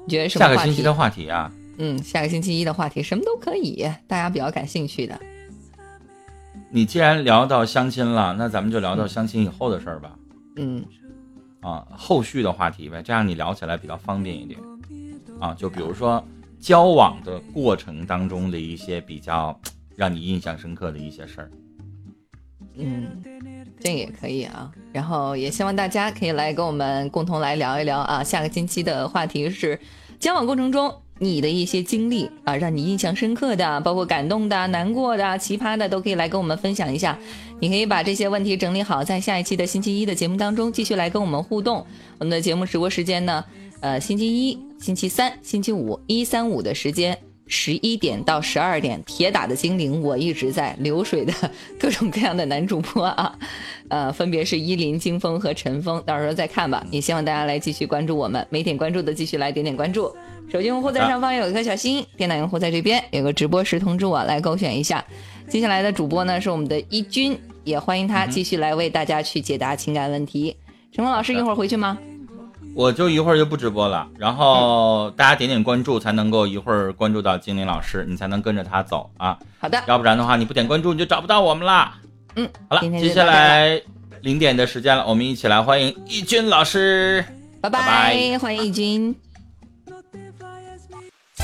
[0.05, 0.57] 你觉得什么话题？
[0.57, 5.19] 下个星期的话题啊，嗯，下个星期一的话题什么都可以，大家比较感兴趣的。
[6.69, 10.11] 你既然聊到相亲了，那咱们就聊到相亲以后的事儿吧。
[10.57, 10.83] 嗯，
[11.61, 14.59] 啊，后续的话题呗，这样你聊起来比较方便一点。
[15.39, 16.23] 啊，就比如说
[16.59, 19.57] 交往的过程当中的一些比较
[19.95, 21.51] 让你印象深刻的一些事儿。
[22.75, 23.23] 嗯，
[23.79, 24.71] 这个也可以啊。
[24.91, 28.23] 然后也希望大家可以来跟我们共同来聊一聊啊。
[28.23, 29.79] 下个星期的话题是
[30.19, 37.17] 交往过程中你的一些经历啊，让你印象深刻的，包括感动的、难过的、奇葩的，都可以来跟我们分享一下。
[37.59, 41.85] 你可以把这些问题整理好，在下一期的星期一的节目当中继续来跟我们互动。
[42.19, 43.43] 我们的节目直播时间呢，
[43.81, 47.26] 呃，星期一、星期三、星期五一三五的时间。
[47.47, 51.33] 十一点到十二点，铁打的精灵，我一直在流水的
[51.79, 53.37] 各种各样的男主播啊，
[53.87, 56.85] 呃，分别是依林、金峰和陈峰，到时候再看吧。
[56.91, 60.13] 也希望大家来继续关注我们，没点关注的继续来点点关注。
[60.49, 65.03] 手机用户在上方有一颗小心，电脑用户在这边有个直播时通知我来勾选一下。
[65.49, 70.55] 接下来的主播呢是我们的一军，也欢迎他继续来为大家去解答情感问题。
[70.91, 71.97] 陈峰老师一会儿回去吗？
[72.77, 81.97] 我就一会儿就不直播了，然后大家点点关注才能够一会儿关注到精灵老师，你才能跟着他走啊，好的，要不然的话你不点关注你就找不到我们啦。
[82.35, 83.81] 嗯，好了，接下来
[84.21, 87.25] 零点的时间了，我们一起来欢迎易军老师。
[87.59, 89.15] 拜拜拜欢迎易军。